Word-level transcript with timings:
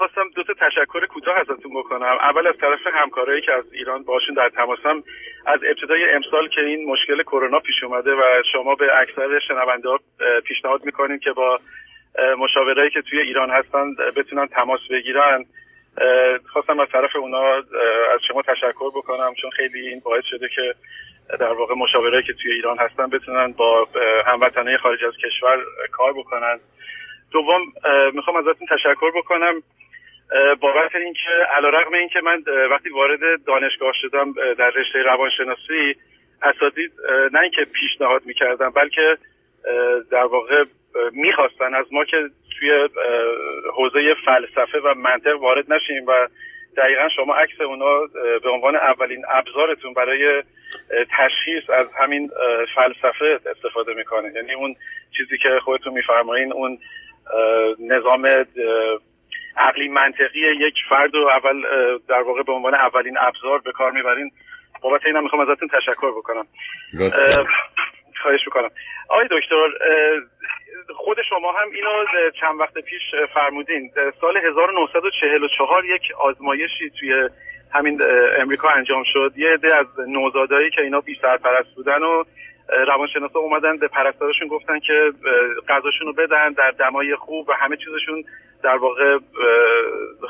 خواستم 0.00 0.30
دو 0.36 0.42
تا 0.42 0.54
تشکر 0.54 1.06
کوتاه 1.06 1.36
ازتون 1.36 1.72
بکنم. 1.74 2.16
اول 2.20 2.46
از 2.46 2.58
طرف 2.58 2.86
همکارایی 2.94 3.40
که 3.40 3.52
از 3.52 3.72
ایران 3.72 4.02
باشون 4.02 4.34
در 4.34 4.48
تماسم 4.48 5.02
از 5.46 5.60
ابتدای 5.64 6.10
امسال 6.10 6.48
که 6.48 6.60
این 6.60 6.90
مشکل 6.90 7.22
کرونا 7.22 7.60
پیش 7.60 7.82
اومده 7.82 8.12
و 8.12 8.22
شما 8.52 8.74
به 8.74 9.00
اکثر 9.00 9.40
شنونده 9.48 9.88
ها 9.88 10.00
پیشنهاد 10.44 10.84
می‌کنین 10.84 11.18
که 11.18 11.32
با 11.32 11.58
مشاورایی 12.38 12.90
که 12.90 13.02
توی 13.02 13.20
ایران 13.20 13.50
هستن 13.50 13.94
بتونن 14.16 14.46
تماس 14.46 14.80
بگیرن. 14.90 15.44
خواستم 16.52 16.80
از 16.80 16.88
طرف 16.92 17.16
اونا 17.16 17.54
از 18.14 18.20
شما 18.28 18.42
تشکر 18.42 18.90
بکنم 18.94 19.34
چون 19.42 19.50
خیلی 19.50 19.88
این 19.88 20.00
باعث 20.04 20.24
شده 20.24 20.48
که 20.48 20.74
در 21.40 21.52
واقع 21.52 21.74
مشاورایی 21.74 22.22
که 22.22 22.32
توی 22.32 22.52
ایران 22.52 22.76
هستن 22.78 23.06
بتونن 23.10 23.52
با 23.52 23.88
هموطنهای 24.26 24.76
خارج 24.76 25.04
از 25.04 25.14
کشور 25.24 25.64
کار 25.92 26.12
بکنن. 26.12 26.60
دوم 27.32 27.60
می‌خوام 28.12 28.36
ازتون 28.36 28.68
تشکر 28.70 29.10
بکنم. 29.16 29.54
بابت 30.60 30.94
اینکه 30.94 31.30
علیرغم 31.56 31.94
اینکه 31.94 32.20
من 32.20 32.44
وقتی 32.70 32.88
وارد 32.88 33.44
دانشگاه 33.46 33.92
شدم 34.02 34.32
در 34.58 34.70
رشته 34.70 35.02
روانشناسی 35.02 35.94
اساتید 36.42 36.92
نه 37.32 37.40
اینکه 37.40 37.64
پیشنهاد 37.64 38.26
می‌کردم 38.26 38.70
بلکه 38.70 39.18
در 40.10 40.24
واقع 40.24 40.64
می‌خواستن 41.12 41.74
از 41.74 41.86
ما 41.92 42.04
که 42.04 42.16
توی 42.58 42.88
حوزه 43.74 44.14
فلسفه 44.26 44.78
و 44.78 44.94
منطق 44.94 45.40
وارد 45.40 45.72
نشیم 45.72 46.06
و 46.06 46.28
دقیقا 46.76 47.08
شما 47.16 47.34
عکس 47.34 47.60
اونا 47.60 48.06
به 48.42 48.50
عنوان 48.50 48.76
اولین 48.76 49.24
ابزارتون 49.28 49.94
برای 49.94 50.42
تشخیص 51.18 51.70
از 51.70 51.86
همین 52.00 52.30
فلسفه 52.74 53.40
استفاده 53.46 53.94
می‌کنه. 53.94 54.32
یعنی 54.34 54.54
اون 54.54 54.74
چیزی 55.16 55.38
که 55.38 55.60
خودتون 55.64 55.92
میفرمایین 55.92 56.52
اون 56.52 56.78
نظام 57.78 58.28
عقلی 59.60 59.88
منطقی 59.88 60.40
یک 60.40 60.74
فرد 60.88 61.14
و 61.14 61.28
اول 61.32 61.62
در 62.08 62.22
واقع 62.22 62.42
به 62.42 62.52
عنوان 62.52 62.74
اولین 62.74 63.18
ابزار 63.18 63.58
به 63.58 63.72
کار 63.72 63.90
می‌برین. 63.90 64.30
بابت 64.82 65.06
اینم 65.06 65.22
می‌خوام 65.22 65.50
ازتون 65.50 65.68
تشکر 65.68 66.10
بکنم. 66.10 66.46
خواهش 68.22 68.40
می‌کنم. 68.46 68.70
آقای 69.08 69.28
دکتر 69.30 69.68
خود 70.96 71.16
شما 71.28 71.52
هم 71.52 71.70
اینو 71.70 72.04
چند 72.40 72.60
وقت 72.60 72.74
پیش 72.78 73.02
فرمودین. 73.34 73.90
سال 74.20 74.36
1944 74.36 75.84
یک 75.84 76.02
آزمایشی 76.18 76.90
توی 77.00 77.28
همین 77.74 78.00
امریکا 78.38 78.68
انجام 78.68 79.02
شد. 79.12 79.32
یه 79.36 79.48
عده 79.48 79.74
از 79.74 79.86
نوزادایی 80.08 80.70
که 80.70 80.80
اینا 80.82 81.00
بیشتر 81.00 81.36
پرست 81.36 81.74
بودن 81.74 82.02
و 82.02 82.24
روانشناسا 82.86 83.38
اومدن 83.38 83.78
به 83.78 83.88
پرستارشون 83.88 84.48
گفتن 84.48 84.78
که 84.78 85.12
غذاشون 85.68 86.06
رو 86.06 86.12
بدن 86.12 86.52
در 86.52 86.70
دمای 86.70 87.16
خوب 87.16 87.48
و 87.48 87.52
همه 87.52 87.76
چیزشون 87.76 88.24
در 88.62 88.76
واقع 88.76 89.18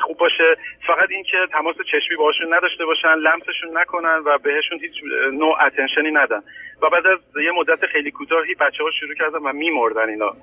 خوب 0.01 0.17
باشه. 0.17 0.43
فقط 0.87 1.09
اینکه 1.09 1.37
تماس 1.51 1.75
چشمی 1.91 2.15
باشون 2.17 2.53
نداشته 2.53 2.85
باشن 2.85 3.15
لمسشون 3.15 3.77
نکنن 3.77 4.21
و 4.25 4.37
بهشون 4.37 4.79
هیچ 4.79 4.93
نوع 5.33 5.57
اتنشنی 5.65 6.11
ندن. 6.11 6.41
و 6.81 6.89
بعد 6.89 7.07
از 7.07 7.19
یه 7.43 7.51
مدت 7.51 7.85
خیلی 7.85 8.11
کوتاهی 8.11 8.53
بچه 8.55 8.83
ها 8.83 8.91
شروع 8.99 9.13
کردن 9.13 9.39
و 9.39 9.53
میمردن 9.53 10.09
اینا. 10.09 10.35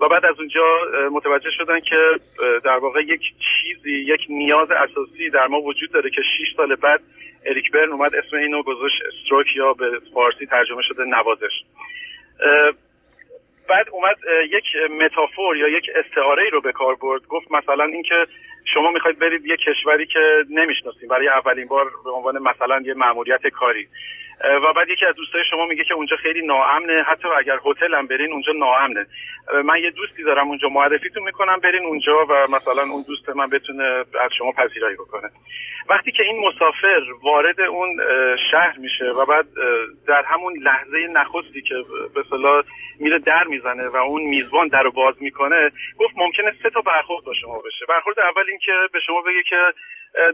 و 0.00 0.08
بعد 0.08 0.24
از 0.24 0.38
اونجا 0.38 0.64
متوجه 1.10 1.50
شدن 1.50 1.80
که 1.80 1.96
در 2.64 2.76
واقع 2.76 3.00
یک 3.00 3.20
چیزی 3.20 3.92
یک 3.92 4.20
نیاز 4.28 4.70
اساسی 4.70 5.30
در 5.30 5.46
ما 5.46 5.60
وجود 5.60 5.92
داره 5.92 6.10
که 6.10 6.22
6 6.22 6.56
سال 6.56 6.74
بعد 6.74 7.00
اریک 7.46 7.70
برن 7.70 7.92
اومد 7.92 8.14
اسم 8.14 8.36
اینو 8.36 8.62
گذاشت 8.62 9.02
استروک 9.06 9.46
یا 9.56 9.72
به 9.72 10.00
فارسی 10.14 10.46
ترجمه 10.46 10.82
شده 10.82 11.04
نوازش. 11.04 11.62
بعد 13.68 13.88
اومد 13.92 14.16
یک 14.50 14.64
متافور 15.00 15.56
یا 15.56 15.68
یک 15.68 15.90
استعاره 15.94 16.42
ای 16.42 16.50
رو 16.50 16.60
به 16.60 16.72
کار 16.72 16.94
برد. 16.94 17.26
گفت 17.26 17.50
مثلا 17.50 17.84
اینکه 17.84 18.26
شما 18.74 18.90
می‌خواید 18.90 19.18
برید 19.18 19.46
یه 19.46 19.56
کشوری 19.56 20.06
که 20.06 20.44
نمی‌شناسیم. 20.50 21.08
برای 21.08 21.28
اولین 21.28 21.68
بار 21.68 21.90
به 22.04 22.10
عنوان 22.10 22.38
مثلا 22.38 22.80
یه 22.84 22.94
مأموریت 22.94 23.46
کاری. 23.46 23.88
و 24.40 24.72
بعد 24.76 24.88
یکی 24.88 25.06
از 25.06 25.14
دوستای 25.14 25.42
شما 25.50 25.66
میگه 25.66 25.84
که 25.84 25.94
اونجا 25.94 26.16
خیلی 26.16 26.46
ناامنه. 26.46 27.02
حتی 27.02 27.28
اگر 27.28 27.58
هتل 27.64 27.94
هم 27.94 28.06
برین 28.06 28.32
اونجا 28.32 28.52
ناامنه. 28.52 29.06
من 29.64 29.78
یه 29.82 29.90
دوستی 29.90 30.22
دارم 30.22 30.48
اونجا 30.48 30.68
معرفیتون 30.68 31.22
می‌کنم 31.22 31.58
برین 31.60 31.84
اونجا 31.84 32.26
و 32.26 32.46
مثلا 32.50 32.82
اون 32.82 33.04
دوست 33.08 33.28
من 33.28 33.50
بتونه 33.50 33.84
از 34.20 34.30
شما 34.38 34.52
پذیرایی 34.52 34.96
بکنه. 34.96 35.30
وقتی 35.88 36.12
که 36.12 36.22
این 36.22 36.48
مسافر 36.48 37.00
وارد 37.22 37.60
اون 37.60 38.00
شهر 38.50 38.76
میشه 38.78 39.04
و 39.04 39.26
بعد 39.26 39.46
در 40.06 40.22
همون 40.22 40.54
لحظه 40.62 40.98
نخستی 41.16 41.62
که 41.62 41.74
به 42.14 42.22
صلاح 42.30 42.64
میره 43.00 43.18
در 43.18 43.44
می‌زنه 43.44 43.88
و 43.94 43.96
اون 43.96 44.22
میزبان 44.22 44.68
در 44.68 44.88
باز 44.88 45.14
می‌کنه 45.20 45.70
گفت 45.98 46.14
ممکنه 46.16 46.52
سه 46.62 46.70
تا 46.70 46.80
برخورد 46.80 47.24
با 47.24 47.32
شما 47.34 47.58
بشه. 47.58 47.86
برخورد 47.88 48.20
اول 48.20 48.44
این 48.48 48.58
که 48.58 48.72
به 48.92 49.00
شما 49.06 49.20
بگه 49.22 49.42
که 49.42 49.56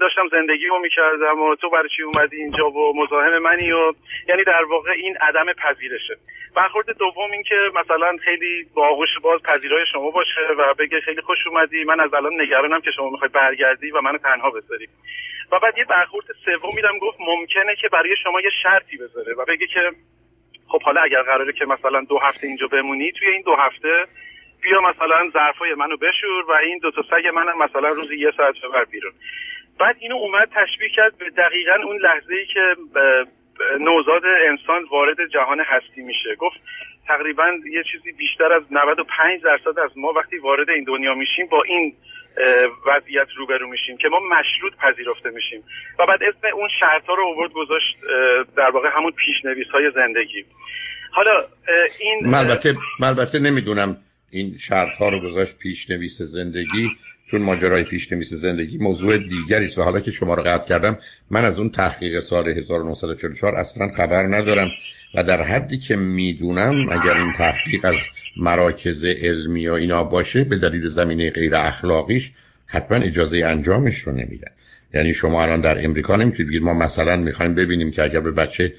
داشتم 0.00 0.28
زندگی 0.32 0.66
رو 0.66 0.78
می‌کردم 0.78 1.40
و 1.40 1.54
تو 1.54 1.70
برای 1.70 1.88
چی 1.96 2.02
اومدی 2.02 2.36
اینجا 2.36 2.70
و 2.70 2.96
مزاحم 2.96 3.38
منی 3.38 3.72
و 3.72 3.92
یعنی 4.28 4.44
در 4.44 4.64
واقع 4.64 4.90
این 4.90 5.16
عدم 5.16 5.52
پذیرشه. 5.52 6.16
برخورد 6.56 6.98
دوم 6.98 7.30
این 7.30 7.42
که 7.42 7.56
مثلا 7.74 8.16
خیلی 8.24 8.66
باغوش 8.74 9.08
باز 9.22 9.42
پذیرای 9.42 9.84
شما 9.92 10.10
باشه 10.10 10.40
و 10.58 10.74
بگه 10.74 11.00
خیلی 11.00 11.20
خوش 11.20 11.38
اومدی 11.46 11.84
من 11.84 12.00
از 12.00 12.14
الان 12.14 12.40
نگرانم 12.40 12.80
که 12.80 12.90
شما 12.96 13.10
می‌خوای 13.10 13.30
برگردی 13.30 13.90
و 13.90 14.00
منو 14.00 14.18
تنها 14.18 14.50
بذاری. 14.50 14.88
و 15.52 15.58
بعد 15.58 15.78
یه 15.78 15.84
برخورد 15.84 16.26
سوم 16.44 16.70
میدم 16.76 16.98
گفت 16.98 17.18
ممکنه 17.20 17.76
که 17.76 17.88
برای 17.88 18.16
شما 18.22 18.40
یه 18.40 18.50
شرطی 18.62 18.96
بذاره 18.96 19.34
و 19.34 19.44
بگه 19.44 19.66
که 19.66 19.90
خب 20.68 20.82
حالا 20.82 21.00
اگر 21.00 21.22
قراره 21.22 21.52
که 21.52 21.64
مثلا 21.64 22.00
دو 22.00 22.18
هفته 22.18 22.46
اینجا 22.46 22.66
بمونی 22.66 23.12
توی 23.12 23.28
این 23.28 23.42
دو 23.42 23.56
هفته 23.56 24.06
بیا 24.62 24.80
مثلا 24.80 25.30
ظرفای 25.32 25.74
منو 25.74 25.96
بشور 25.96 26.44
و 26.48 26.52
این 26.62 26.78
دو 26.78 26.90
تا 26.90 27.02
سگ 27.02 27.26
منم 27.34 27.58
مثلا 27.58 27.88
روزی 27.88 28.16
یه 28.16 28.30
ساعت 28.36 28.54
ببر 28.64 28.84
بیرون. 28.84 29.12
بعد 29.80 29.96
اینو 29.98 30.16
اومد 30.16 30.48
تشبیه 30.54 30.88
کرد 30.96 31.18
به 31.18 31.30
دقیقا 31.30 31.76
اون 31.84 31.96
لحظه 31.96 32.34
ای 32.34 32.46
که 32.54 32.60
نوزاد 33.80 34.22
انسان 34.50 34.84
وارد 34.90 35.16
جهان 35.32 35.60
هستی 35.60 36.02
میشه. 36.02 36.34
گفت 36.38 36.56
تقریبا 37.06 37.46
یه 37.72 37.82
چیزی 37.92 38.12
بیشتر 38.12 38.52
از 38.52 38.62
95 38.70 39.42
درصد 39.42 39.78
از 39.78 39.90
ما 39.96 40.12
وقتی 40.12 40.38
وارد 40.38 40.70
این 40.70 40.84
دنیا 40.84 41.14
میشیم 41.14 41.46
با 41.46 41.62
این 41.62 41.96
وضعیت 42.86 43.26
روبرو 43.36 43.68
میشیم 43.68 43.96
که 43.96 44.08
ما 44.08 44.20
مشروط 44.20 44.72
پذیرفته 44.82 45.30
میشیم. 45.30 45.64
و 45.98 46.06
بعد 46.06 46.22
اسم 46.22 46.46
اون 46.54 46.68
شرط 46.80 47.04
ها 47.06 47.14
رو 47.14 47.22
اوورد 47.22 47.52
گذاشت 47.52 47.96
در 48.56 48.70
واقع 48.70 48.88
همون 48.96 49.12
پیشنویس 49.12 49.66
های 49.66 49.90
زندگی. 49.96 50.44
حالا 51.12 51.32
این 52.00 52.34
البته 52.34 52.74
البته 53.02 53.38
نمی‌دونم 53.38 53.96
این 54.30 54.50
شرط 54.58 54.96
ها 54.96 55.08
رو 55.08 55.20
گذاشت 55.20 55.58
پیشنویس 55.58 56.22
زندگی. 56.22 56.90
چون 57.30 57.42
ماجرای 57.42 57.82
پیشنویس 57.82 58.34
زندگی 58.34 58.78
موضوع 58.78 59.18
دیگری 59.18 59.66
است 59.66 59.78
و 59.78 59.82
حالا 59.82 60.00
که 60.00 60.10
شما 60.10 60.34
رو 60.34 60.42
قطع 60.42 60.68
کردم 60.68 60.98
من 61.30 61.44
از 61.44 61.58
اون 61.58 61.68
تحقیق 61.68 62.20
سال 62.20 62.48
1944 62.48 63.56
اصلا 63.56 63.88
خبر 63.88 64.22
ندارم 64.22 64.68
و 65.14 65.24
در 65.24 65.42
حدی 65.42 65.78
که 65.78 65.96
می‌دونم 65.96 66.88
اگر 66.88 67.16
این 67.16 67.32
تحقیق 67.32 67.84
از 67.84 67.94
مراکز 68.36 69.04
علمی 69.04 69.68
و 69.68 69.72
اینا 69.72 70.04
باشه 70.04 70.44
به 70.44 70.56
دلیل 70.56 70.88
زمینه 70.88 71.30
غیر 71.30 71.54
اخلاقیش 71.54 72.32
حتما 72.66 72.98
اجازه 72.98 73.38
انجامش 73.46 73.98
رو 73.98 74.12
نمیدن. 74.12 74.50
یعنی 74.94 75.14
شما 75.14 75.42
الان 75.42 75.60
در 75.60 75.84
امریکا 75.84 76.16
نمی‌تونید 76.16 76.48
بگید 76.48 76.62
ما 76.62 76.74
مثلا 76.74 77.16
می‌خوایم 77.16 77.54
ببینیم 77.54 77.90
که 77.90 78.02
اگر 78.02 78.20
به 78.20 78.30
بچه 78.30 78.74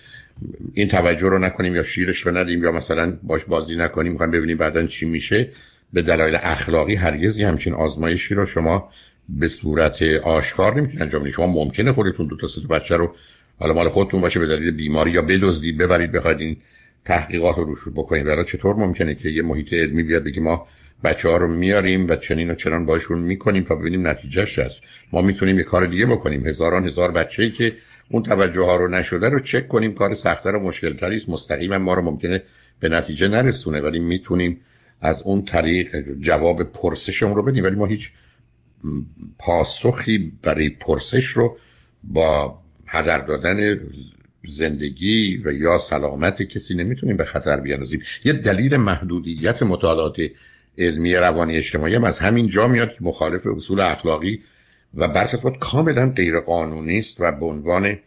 این 0.73 0.88
توجه 0.88 1.28
رو 1.28 1.40
نکنیم 1.40 1.75
یا 1.75 1.84
شیرش 1.84 2.19
رو 2.19 2.38
ندیم 2.38 2.63
یا 2.63 2.72
مثلا 2.72 3.17
باش 3.23 3.45
بازی 3.45 3.75
نکنیم 3.75 4.11
می‌خوایم 4.11 4.31
ببینیم 4.31 4.57
بعدا 4.57 4.85
چی 4.85 5.06
میشه. 5.06 5.50
به 5.94 6.02
دلایل 6.02 6.38
اخلاقی 6.41 6.96
هرگز 6.96 7.40
همچین 7.40 7.74
آزمایشی 7.74 8.35
رو 8.35 8.46
شما 8.46 8.90
به 9.29 9.47
صورت 9.47 10.02
آشکار 10.24 10.75
نمی‌تونید 10.75 11.02
انجام 11.02 11.22
بدید. 11.22 11.34
شما 11.34 11.47
ممکنه 11.47 11.91
خودتون 11.91 12.28
دو 12.28 12.38
تا 12.38 12.47
سه 12.47 12.62
بچه 12.62 12.96
رو 12.96 13.16
حالا 13.59 13.74
مال 13.74 13.90
خودتون 13.90 14.22
باشه 14.22 14.40
به 14.40 14.47
دلیل 14.47 14.72
بیماری 14.72 15.12
یا 15.12 15.22
بدزدید 15.22 15.78
ببرید 15.78 16.12
بخواید 16.12 16.40
این 16.40 16.57
تحقیقات 17.06 17.57
رو 17.57 17.63
روش 17.63 17.79
بکنید. 17.96 18.25
برای 18.25 18.46
چطور 18.46 18.75
ممکنه 18.75 19.16
که 19.16 19.29
یه 19.29 19.41
محیط 19.41 19.74
علمی 19.74 20.03
بیاد 20.03 20.24
بگه 20.24 20.41
ما 20.41 20.68
بچه 21.03 21.29
ها 21.29 21.38
رو 21.38 21.47
میاریم 21.47 22.09
و 22.09 22.16
چنین 22.16 22.52
و 22.52 22.56
چنان 22.56 22.85
باشون 22.85 23.19
می‌کنیم 23.19 23.63
تا 23.63 23.75
ببینیم 23.75 24.08
نتیجهش 24.08 24.59
هست 24.59 24.81
ما 25.12 25.22
می‌تونیم 25.22 25.58
یه 25.58 25.64
کار 25.64 25.85
دیگه 25.85 26.05
بکنیم. 26.05 26.47
هزاران 26.47 26.85
هزار 26.85 27.11
بچه 27.11 27.44
ای 27.44 27.52
که 27.52 27.73
اون 28.09 28.23
توجه 28.23 28.61
ها 28.61 28.76
رو 28.76 28.87
نشده 28.87 29.29
رو 29.29 29.40
چک 29.40 29.67
کنیم. 29.67 29.94
کار 29.94 30.14
سختتر 30.14 30.55
و 30.55 30.59
مشکل 30.59 30.97
تری 30.97 31.16
است. 31.16 31.29
مستقیما 31.29 31.78
ما 31.78 31.94
رو 31.94 32.02
ممکنه 32.02 32.44
به 32.79 32.90
نتیجه 32.90 33.28
نرسونه 33.28 33.82
ولی 33.82 33.99
می‌تونیم 33.99 34.61
از 35.01 35.21
اون 35.21 35.45
طریق 35.45 36.19
جواب 36.19 36.63
پرسشمون 36.63 37.35
رو 37.35 37.43
بدیم 37.43 37.63
ولی 37.63 37.75
ما 37.75 37.85
هیچ 37.85 38.11
پاسخی 39.37 40.31
برای 40.43 40.69
پرسش 40.69 41.25
رو 41.25 41.57
با 42.03 42.61
هدر 42.87 43.17
دادن 43.17 43.79
زندگی 44.47 45.41
و 45.45 45.51
یا 45.53 45.77
سلامت 45.77 46.41
کسی 46.41 46.73
نمی‌تونیم 46.73 47.17
به 47.17 47.25
خطر 47.25 47.59
بیاندازیم. 47.59 48.01
یه 48.25 48.33
دلیل 48.33 48.77
محدودیت 48.77 49.63
مطالعات 49.63 50.21
علمی 50.77 51.15
روانی 51.15 51.57
اجتماعی 51.57 51.95
هم 51.95 52.03
از 52.03 52.19
همین 52.19 52.47
جا 52.47 52.67
میاد 52.67 52.89
که 52.93 52.97
مخالف 53.01 53.47
اصول 53.47 53.79
اخلاقی 53.79 54.41
و 54.93 55.07
برخلاف 55.07 55.59
کاملا 55.59 56.09
غیر 56.09 56.39
قانونی 56.39 56.99
است 56.99 57.17
و 57.19 57.31
به 57.31 57.45
عنوان 57.45 57.97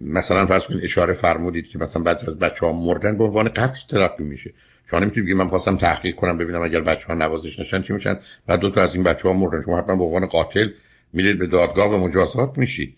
مثلا 0.00 0.46
فرض 0.46 0.64
کنید 0.64 0.84
اشاره 0.84 1.14
فرمودید 1.14 1.68
که 1.68 1.78
مثلا 1.78 2.02
بعد 2.02 2.30
از 2.30 2.38
بچه 2.38 2.66
ها 2.66 2.72
مردن 2.72 3.18
به 3.18 3.24
عنوان 3.24 3.48
قتل 3.48 3.78
تلقی 3.90 4.24
میشه. 4.24 4.52
شما 4.90 5.00
نمی‌تونید 5.00 5.24
بگید 5.24 5.36
من 5.36 5.48
خواستم 5.48 5.76
تحقیق 5.76 6.14
کنم 6.14 6.38
ببینم 6.38 6.62
اگر 6.62 6.80
بچه 6.80 7.06
ها 7.06 7.14
نوازش 7.14 7.60
نشن 7.60 7.82
چی 7.82 7.92
میشن؟ 7.92 8.18
بعد 8.46 8.60
دو 8.60 8.70
تا 8.70 8.82
از 8.82 8.94
این 8.94 9.04
بچه 9.04 9.28
ها 9.28 9.34
مردن. 9.34 9.62
شما 9.62 9.78
حتما 9.78 9.96
به 9.96 10.04
عنوان 10.04 10.26
قاتل 10.26 10.68
میرید 11.12 11.38
به 11.38 11.46
دادگاه 11.46 11.94
و 11.94 11.98
مجازات 11.98 12.58
میشید. 12.58 12.94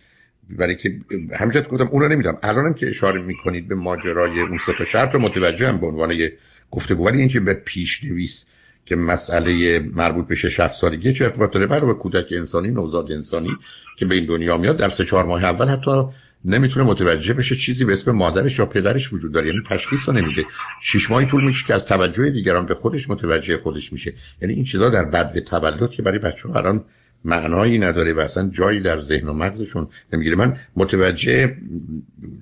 برای 0.50 0.76
که 0.76 1.00
همجد 1.40 1.68
گفتم 1.68 1.88
اون 1.90 2.02
رو 2.02 2.08
نمیدم 2.08 2.38
الانم 2.42 2.74
که 2.74 2.88
اشاره 2.88 3.22
می‌کنید 3.22 3.68
به 3.68 3.74
ماجرای 3.74 4.40
اون 4.40 4.58
سه 4.58 4.84
شرط 4.84 5.14
رو 5.14 5.20
متوجه 5.20 5.68
هم 5.68 5.78
به 5.78 5.86
عنوان 5.86 6.10
یه 6.10 6.32
گفتگو. 6.70 7.06
ولی 7.06 7.18
اینکه 7.18 7.40
به 7.40 7.54
پیشنویس 7.54 8.46
که 8.86 8.96
مسئله 8.96 9.78
مربوط 9.78 10.26
به 10.26 10.34
6 10.34 10.60
7 10.60 10.74
سالگی 10.74 11.12
چه 11.12 11.24
ارتباط 11.24 11.52
داره 11.52 11.66
برای 11.66 11.94
کودک 11.94 12.26
انسانی 12.30 12.68
نوزاد 12.68 13.12
انسانی 13.12 13.50
که 13.98 14.06
به 14.06 14.14
این 14.14 14.26
دنیا 14.26 14.56
میاد 14.56 14.76
در 14.76 14.88
سه 14.88 15.04
چهار 15.04 15.24
ماه 15.24 15.44
اول 15.44 15.68
حتی 15.68 16.04
نمی‌تونه 16.44 16.86
متوجه 16.86 17.34
بشه 17.34 17.56
چیزی 17.56 17.84
به 17.84 17.92
اسم 17.92 18.10
مادرش 18.10 18.58
یا 18.58 18.66
پدرش 18.66 19.12
وجود 19.12 19.32
داره. 19.32 19.46
یعنی 19.46 19.60
تشخیص 19.68 20.08
رو 20.08 20.14
نمیده. 20.14 20.44
شش 20.82 21.10
ماهی 21.10 21.26
طول 21.26 21.44
میشه 21.44 21.66
که 21.66 21.74
از 21.74 21.84
توجه 21.84 22.30
دیگران 22.30 22.66
به 22.66 22.74
خودش 22.74 23.10
متوجه 23.10 23.58
خودش 23.58 23.92
میشه. 23.92 24.14
یعنی 24.42 24.54
این 24.54 24.64
چیزا 24.64 24.90
در 24.90 25.04
بعد 25.04 25.38
تولد 25.40 25.90
که 25.90 26.02
برای 26.02 26.18
بچه 26.18 26.56
الان 26.56 26.84
معنایی 27.24 27.78
نداره 27.78 28.12
و 28.12 28.20
اصلا 28.20 28.48
جایی 28.48 28.80
در 28.80 28.98
ذهن 28.98 29.28
و 29.28 29.32
مغزشون 29.32 29.88
نمی‌گیره. 30.12 30.36
من 30.36 30.56
متوجه 30.76 31.56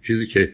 چیزی 0.07 0.27
که 0.27 0.53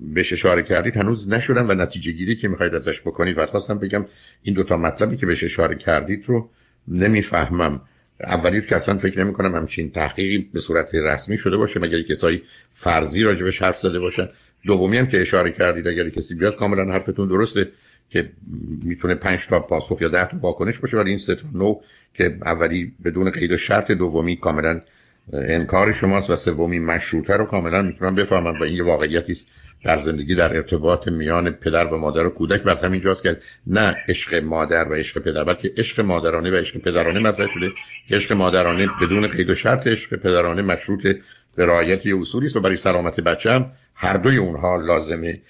بهش 0.00 0.32
اشاره 0.32 0.62
کردید 0.62 0.96
هنوز 0.96 1.32
نشدم 1.32 1.68
و 1.68 1.74
نتیجه 1.74 2.12
گیری 2.12 2.36
که 2.36 2.48
می‌خواید 2.48 2.74
ازش 2.74 3.00
بکنید. 3.00 3.38
و 3.38 3.46
خواستم 3.46 3.78
بگم 3.78 4.06
این 4.42 4.54
دوتا 4.54 4.76
مطلبی 4.76 5.16
که 5.16 5.26
بهش 5.26 5.44
اشاره 5.44 5.76
کردید 5.76 6.24
رو 6.26 6.50
نمی‌فهمم. 6.88 7.80
اولی 8.20 8.62
که 8.62 8.76
اصلا 8.76 8.98
فکر 8.98 9.24
نمی 9.24 9.32
کنم 9.32 9.54
همچین 9.54 9.90
تحقیقی 9.90 10.38
به 10.52 10.60
صورت 10.60 10.94
رسمی 10.94 11.38
شده 11.38 11.56
باشه 11.56 11.80
مگر 11.80 12.02
کسایی 12.02 12.42
فرضی 12.70 13.24
به 13.24 13.52
حرف 13.60 13.78
زده 13.78 13.98
باشن. 13.98 14.28
دومی 14.64 14.96
هم 14.98 15.06
که 15.06 15.20
اشاره 15.20 15.52
کردید 15.52 15.88
اگر 15.88 16.08
کسی 16.08 16.34
بیاد 16.34 16.56
کاملا 16.56 16.92
حرفتون 16.92 17.28
درسته 17.28 17.68
که 18.10 18.30
می‌تونه 18.82 19.14
پنج 19.14 19.46
تا 19.46 19.60
پاسخ 19.60 19.98
یا 20.00 20.08
ده 20.08 20.26
تا 20.26 20.36
واکنش 20.40 20.78
باشه 20.78 20.96
ولی 20.96 21.08
این 21.08 21.18
سه 21.18 21.34
تا 21.34 21.42
نو 21.54 21.80
که 22.14 22.38
اولی 22.42 22.92
بدون 23.04 23.30
قید 23.30 23.52
و 23.52 23.56
شرط 23.56 23.90
دومی 23.90 24.36
کاملا 24.36 24.80
انکار 25.32 25.92
شماست 25.92 26.30
و 26.30 26.36
سومی 26.36 26.78
مشروطه 26.78 27.36
رو 27.36 27.44
کاملا 27.44 27.82
می‌تونم 27.82 28.14
بفهمم 28.14 28.60
و 28.60 28.62
این 28.62 28.80
واقعیتی 28.80 29.36
در 29.84 29.96
زندگی 29.96 30.34
در 30.34 30.56
ارتباط 30.56 31.08
میان 31.08 31.50
پدر 31.50 31.86
و 31.86 31.96
مادر 31.96 32.26
و 32.26 32.30
کودک. 32.30 32.62
بس 32.62 32.84
همینجاست 32.84 33.22
که 33.22 33.36
نه 33.66 33.96
عشق 34.08 34.34
مادر 34.34 34.88
و 34.88 34.94
عشق 34.94 35.22
پدر 35.22 35.44
بلکه 35.44 35.72
عشق 35.76 36.00
مادرانه 36.00 36.50
و 36.50 36.54
عشق 36.54 36.78
پدرانه 36.78 37.20
مطرح 37.20 37.46
شده. 37.46 37.70
که 38.08 38.16
عشق 38.16 38.32
مادرانه 38.32 38.88
بدون 39.02 39.26
قید 39.26 39.50
و 39.50 39.54
شرط 39.54 39.86
عشق 39.86 40.16
پدرانه 40.16 40.62
مشروط 40.62 41.02
به 41.54 41.66
رعایت 41.66 42.06
اصولی 42.06 42.46
است 42.46 42.56
و 42.56 42.60
برای 42.60 42.76
سلامت 42.76 43.20
بچم 43.20 43.72
هر 43.94 44.16
دوی 44.16 44.36
اونها 44.36 44.76
لازمه. 44.76 45.40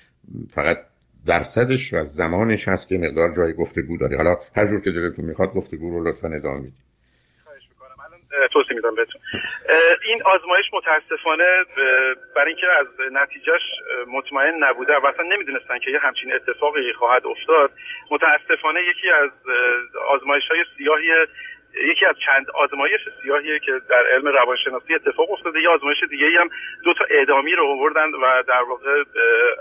فقط 0.51 0.79
درصدش 1.27 1.95
و 1.95 2.05
زمانش 2.05 2.69
هست 2.69 2.89
که 2.89 2.99
مقدار 2.99 3.35
جای 3.37 3.53
گفتگو 3.53 3.97
داره. 3.97 4.17
حالا 4.17 4.37
هر 4.57 4.67
جور 4.67 4.81
که 4.81 4.91
دلتون 4.91 5.25
می‌خواد 5.25 5.53
گفتگو 5.53 5.91
رو 5.91 6.09
لطفا 6.09 6.29
ادامه 6.29 6.61
بدید 6.61 6.86
توضیح 8.53 8.77
میدم 8.77 8.95
بهتون. 8.95 9.21
این 10.05 10.23
آزمایش 10.23 10.67
متاسفانه 10.73 11.65
برای 12.37 12.49
اینکه 12.49 12.67
از 12.81 12.87
نتیجهش 13.13 13.63
مطمئن 14.07 14.65
نبوده 14.65 14.97
و 14.97 15.07
اصلا 15.07 15.25
نمی‌دونستن 15.25 15.79
که 15.79 15.91
یه 15.91 15.99
همچین 15.99 16.33
اتفاقی 16.35 16.93
خواهد 16.93 17.27
افتاد. 17.27 17.71
متاسفانه 18.11 18.81
یکی 18.83 19.11
از 19.11 19.31
آزمایش 20.09 20.45
های 20.51 20.65
سیاهی 20.77 21.27
یکی 21.75 22.07
از 22.07 22.17
چند 22.27 22.51
آزمایش 22.51 23.01
سیاهی 23.23 23.61
که 23.61 23.73
در 23.89 24.07
علم 24.07 24.27
روانشناسی 24.29 24.95
اتفاق 24.95 25.31
افتاده 25.31 25.61
یه 25.61 25.69
آزمایش 25.69 25.99
دیگه 26.11 26.27
هم 26.41 26.49
دو 26.85 26.95
تا 26.95 27.05
اعدامی 27.11 27.53
رو 27.53 27.67
آوردن 27.67 28.11
و 28.15 28.43
در 28.49 28.63
واقع 28.63 29.05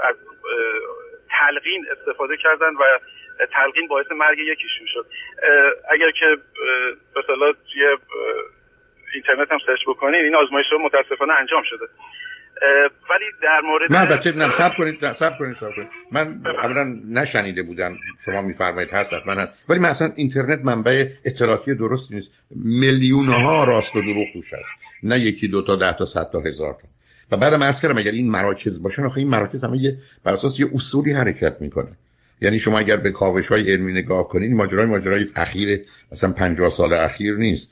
از 0.04 0.16
تلقین 1.30 1.86
استفاده 1.92 2.38
کردن 2.38 2.74
و 2.76 2.84
تلقین 3.54 3.88
باعث 3.88 4.06
مرگ 4.12 4.40
یکیشون 4.40 4.88
شد 4.94 5.06
اگر 5.92 6.12
که 6.20 6.26
مثلا 7.20 7.54
توی 7.74 7.84
اینترنت 9.14 9.52
هم 9.52 9.58
سرچ 9.66 9.80
بکنید 9.88 10.22
این 10.24 10.36
آزمایش 10.36 10.66
رو 10.72 10.80
متاسفانه 10.86 11.34
انجام 11.34 11.64
شده. 11.70 11.86
ولی 13.10 13.26
در 13.44 13.62
مورد 13.62 13.94
نه 13.94 14.00
البته 14.00 14.32
نه 14.32 14.52
سب 14.52 14.76
کنید 14.78 15.12
سب 15.12 15.38
کنید 15.38 15.56
سب 15.60 15.76
کنید. 15.76 15.90
من 16.12 16.42
اولا 16.48 16.84
نشنیده 17.10 17.64
بودم 17.64 17.98
شما 18.26 18.42
میفرمایید 18.42 18.90
هست 18.90 19.14
من 19.26 19.38
هست. 19.38 19.54
ولی 19.70 19.80
من 19.80 19.90
اصلا 19.90 20.12
اینترنت 20.16 20.66
منبع 20.66 21.06
اطلاعاتی 21.26 21.76
درست 21.76 22.12
نیست. 22.12 22.32
میلیون 22.56 23.26
ها 23.26 23.64
راست 23.64 23.96
و 23.96 24.02
دروغ 24.02 24.26
توش 24.34 24.54
هست. 24.54 24.66
نه 25.04 25.20
یکی 25.20 25.48
دو 25.48 25.62
تا 25.62 25.76
ده 25.76 25.94
تا 25.94 26.06
صد 26.06 26.30
تا 26.32 26.40
هزار 26.40 26.74
تا. 26.74 26.88
و 27.32 27.38
بعدم 27.38 27.64
عرض 27.64 27.82
کردم 27.82 27.98
اگر 27.98 28.12
این 28.12 28.32
مراکز 28.32 28.84
باشن 28.84 29.04
آخه 29.04 29.18
این 29.18 29.28
مراکز 29.28 29.64
همه 29.64 29.98
بر 30.24 30.34
اساس 30.34 30.60
یه 30.60 30.66
اصولی 30.74 31.14
حرکت 31.14 31.58
می‌کنه. 31.62 31.98
یعنی 32.42 32.60
شما 32.60 32.80
اگر 32.80 32.98
به 32.98 33.12
کاوش 33.12 33.48
های 33.48 33.72
علمی 33.72 33.94
نگاه 33.94 34.28
کنید 34.28 34.52
ماجرای 34.52 34.86
ماجرای 34.86 35.26
اخیر 35.36 35.82
مثلا 36.12 36.32
50 36.32 36.70
سال 36.70 36.94
اخیر 36.94 37.36
نیست. 37.36 37.72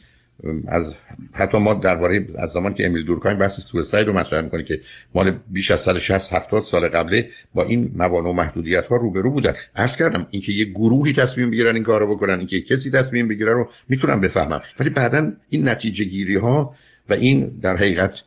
از 0.67 0.95
حتی 1.33 1.57
ما 1.57 1.73
درباره 1.73 2.27
از 2.37 2.51
زمان 2.51 2.73
که 2.73 2.85
امیل 2.85 3.05
دورکایم 3.05 3.37
بحث 3.37 3.59
سویساید 3.59 4.07
رو 4.07 4.13
مطرح 4.13 4.41
می‌کنه 4.41 4.63
که 4.63 4.81
مال 5.15 5.39
بیش 5.49 5.71
از 5.71 5.79
160 5.79 6.33
70 6.33 6.61
سال 6.61 6.87
قبله 6.87 7.29
با 7.53 7.63
این 7.63 7.91
موانع 7.95 8.29
و 8.29 8.33
محدودیت 8.33 8.85
ها 8.85 8.95
روبرو 8.95 9.31
بودن. 9.31 9.53
عرض 9.75 9.97
کردم 9.97 10.27
اینکه 10.29 10.51
یه 10.51 10.65
گروهی 10.65 11.13
تصمیم 11.13 11.51
بگیرن 11.51 11.75
این 11.75 11.83
کارو 11.83 12.15
بکنن 12.15 12.39
اینکه 12.39 12.61
کسی 12.61 12.91
تصمیم 12.91 13.27
بگیره 13.27 13.53
رو 13.53 13.69
می‌تونم 13.89 14.21
بفهمم. 14.21 14.61
ولی 14.79 14.89
بعدا 14.89 15.33
این 15.49 15.69
نتیجه 15.69 16.05
گیری 16.05 16.35
ها 16.35 16.75
و 17.09 17.13
این 17.13 17.59
در 17.61 17.77
حقیقت 17.77 18.21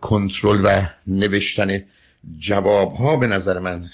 کنترل 0.00 0.60
و 0.64 0.82
نوشتن 1.06 1.84
جواب 2.38 2.92
ها 2.92 3.16
به 3.16 3.26
نظر 3.26 3.58
من 3.58 3.86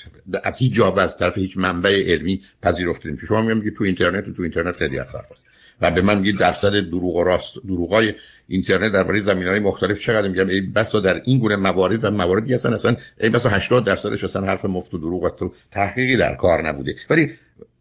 از 0.45 0.59
هیچ 0.59 0.73
جواب 0.73 0.99
از 0.99 1.19
طرف 1.19 1.39
هیچ 1.39 1.59
منبع 1.59 2.03
علمی 2.07 2.43
پذیرفته 2.63 3.09
نمیشه 3.09 3.27
شما 3.27 3.43
میگم 3.43 3.71
تو 3.77 3.85
اینترنت 3.85 4.29
و 4.29 4.33
تو 4.33 4.43
اینترنت 4.43 4.77
خیلی 4.77 4.99
اثر 4.99 5.23
است 5.33 5.45
و 5.81 5.91
به 5.91 6.03
من 6.03 6.19
میگید 6.19 6.39
درصد 6.39 6.81
دروغ 6.81 7.17
و 7.17 7.25
راست 7.25 7.55
دروغای 7.67 8.15
اینترنت 8.49 8.93
درباره 8.93 9.21
زمین 9.21 9.47
های 9.47 9.59
مختلف 9.59 10.01
چقدر؟ 10.01 10.29
میگم 10.29 10.49
ای 10.49 10.61
بسا 10.61 11.01
در 11.01 11.23
این 11.25 11.39
گونه 11.39 11.57
موارد 11.57 12.05
و 12.05 12.11
مواردی 12.11 12.55
هستن 12.55 12.73
اصلا 12.73 12.97
ای 13.21 13.31
بسا 13.31 13.49
80 13.49 13.85
درصدش 13.85 14.25
اصلا 14.25 14.47
حرف 14.47 14.65
مفت 14.65 14.95
و 14.95 14.99
دروغ 14.99 15.23
و 15.23 15.51
تحقیقی 15.71 16.17
در 16.17 16.35
کار 16.35 16.69
نبوده. 16.69 16.95
ولی 17.11 17.31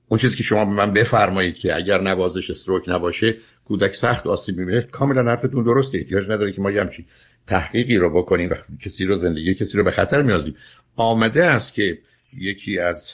اون 0.07 0.19
چیزی 0.19 0.37
که 0.37 0.43
شما 0.43 0.65
به 0.65 0.71
من 0.71 0.93
بفرمایید 0.93 1.55
که 1.55 1.75
اگر 1.75 2.01
نوازش 2.01 2.49
استروک 2.49 2.83
نباشه 2.87 3.35
کودک 3.65 3.95
سخت 3.95 4.27
آسیب 4.27 4.57
می‌بینه 4.57 4.81
کاملا 4.81 5.23
حرفتون 5.23 5.63
درسته 5.63 5.97
احتیاج 5.97 6.23
نداره 6.29 6.51
که 6.51 6.61
ما 6.61 6.69
همچین 6.69 7.05
تحقیقی 7.47 7.97
رو 7.97 8.09
بکنیم 8.09 8.49
و 8.49 8.55
کسی 8.81 9.05
رو 9.05 9.15
زندگی 9.15 9.55
کسی 9.55 9.77
رو 9.77 9.83
به 9.83 9.91
خطر 9.91 10.21
میازیم 10.21 10.55
آمده 10.95 11.45
است 11.45 11.73
که 11.73 11.97
یکی 12.33 12.79
از 12.79 13.13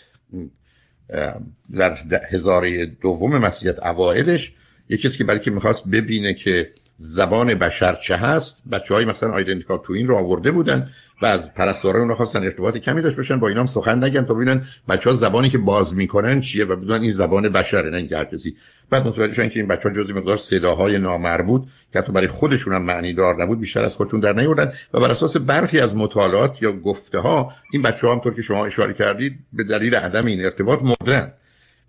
در 1.73 1.97
هزاره 2.31 2.85
دوم 2.85 3.37
مسیحیت 3.37 3.79
اوائلش 3.79 4.53
یکی 4.89 5.07
کسی 5.07 5.17
که 5.17 5.23
برای 5.23 5.39
که 5.39 5.51
می‌خواست 5.51 5.87
ببینه 5.87 6.33
که 6.33 6.71
زبان 6.97 7.53
بشر 7.53 7.95
چه 7.95 8.15
هست. 8.15 8.61
بچه 8.71 8.93
های 8.93 9.05
مثلا 9.05 9.31
آیدنتیکال 9.31 9.79
تو 9.85 9.93
این 9.93 10.07
رو 10.07 10.15
آورده 10.15 10.51
بودن. 10.51 10.89
و 11.21 11.25
از 11.25 11.53
پرستوارای 11.53 12.01
اون 12.01 12.13
خواستن 12.13 12.43
ارتباط 12.43 12.77
کمی 12.77 13.01
داشت 13.01 13.17
باشن 13.17 13.39
با 13.39 13.47
اینا 13.47 13.59
هم 13.59 13.65
سخن 13.65 14.03
نگن 14.03 14.25
تا 14.25 14.33
ببینن 14.33 14.65
بچه 14.89 15.09
ها 15.09 15.15
زبانی 15.15 15.49
که 15.49 15.57
باز 15.57 15.95
می‌کنن 15.95 16.41
چیه 16.41 16.65
و 16.65 16.75
بدونن 16.75 17.01
این 17.01 17.11
زبان 17.11 17.49
بشره 17.49 17.89
نه 17.89 17.97
اینکه 17.97 18.17
هر 18.17 18.25
کسی. 18.25 18.55
بعد 18.89 19.07
متوجه 19.07 19.33
شدن 19.33 19.49
که 19.49 19.59
این 19.59 19.67
بچه 19.67 19.89
ها 19.89 19.95
جزی 19.95 20.13
مقدار 20.13 20.37
صداهای 20.37 20.97
نامربوط 20.97 21.63
که 21.93 21.99
حتی 21.99 22.11
برای 22.11 22.27
خودشون 22.27 22.73
هم 22.73 22.81
معنی 22.83 23.13
دار 23.13 23.43
نبود 23.43 23.59
بیشتر 23.59 23.83
از 23.83 23.95
خودشون 23.95 24.19
در 24.19 24.33
نیوردن 24.33 24.73
و 24.93 24.99
بر 24.99 25.11
اساس 25.11 25.37
برخی 25.37 25.79
از 25.79 25.95
مطالعات 25.95 26.61
یا 26.61 26.71
گفته 26.71 27.19
ها 27.19 27.53
این 27.71 27.81
بچه 27.81 28.07
ها 28.07 28.21
طور 28.23 28.33
که 28.33 28.41
شما 28.41 28.65
اشاره 28.65 28.93
کردید 28.93 29.39
به 29.53 29.63
دلیل 29.63 29.95
عدم 29.95 30.25
این 30.25 30.45
ارتباط 30.45 30.79
مردن. 30.81 31.33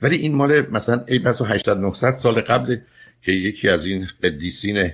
ولی 0.02 0.16
این 0.16 0.34
مال 0.34 0.70
مثلا 0.70 1.04
ای 1.08 1.18
بس 1.18 1.42
800 1.42 1.78
900 1.78 2.10
سال 2.10 2.40
قبل 2.40 2.76
که 3.22 3.32
یکی 3.32 3.68
از 3.68 3.84
این 3.84 4.06
قدیسین 4.22 4.90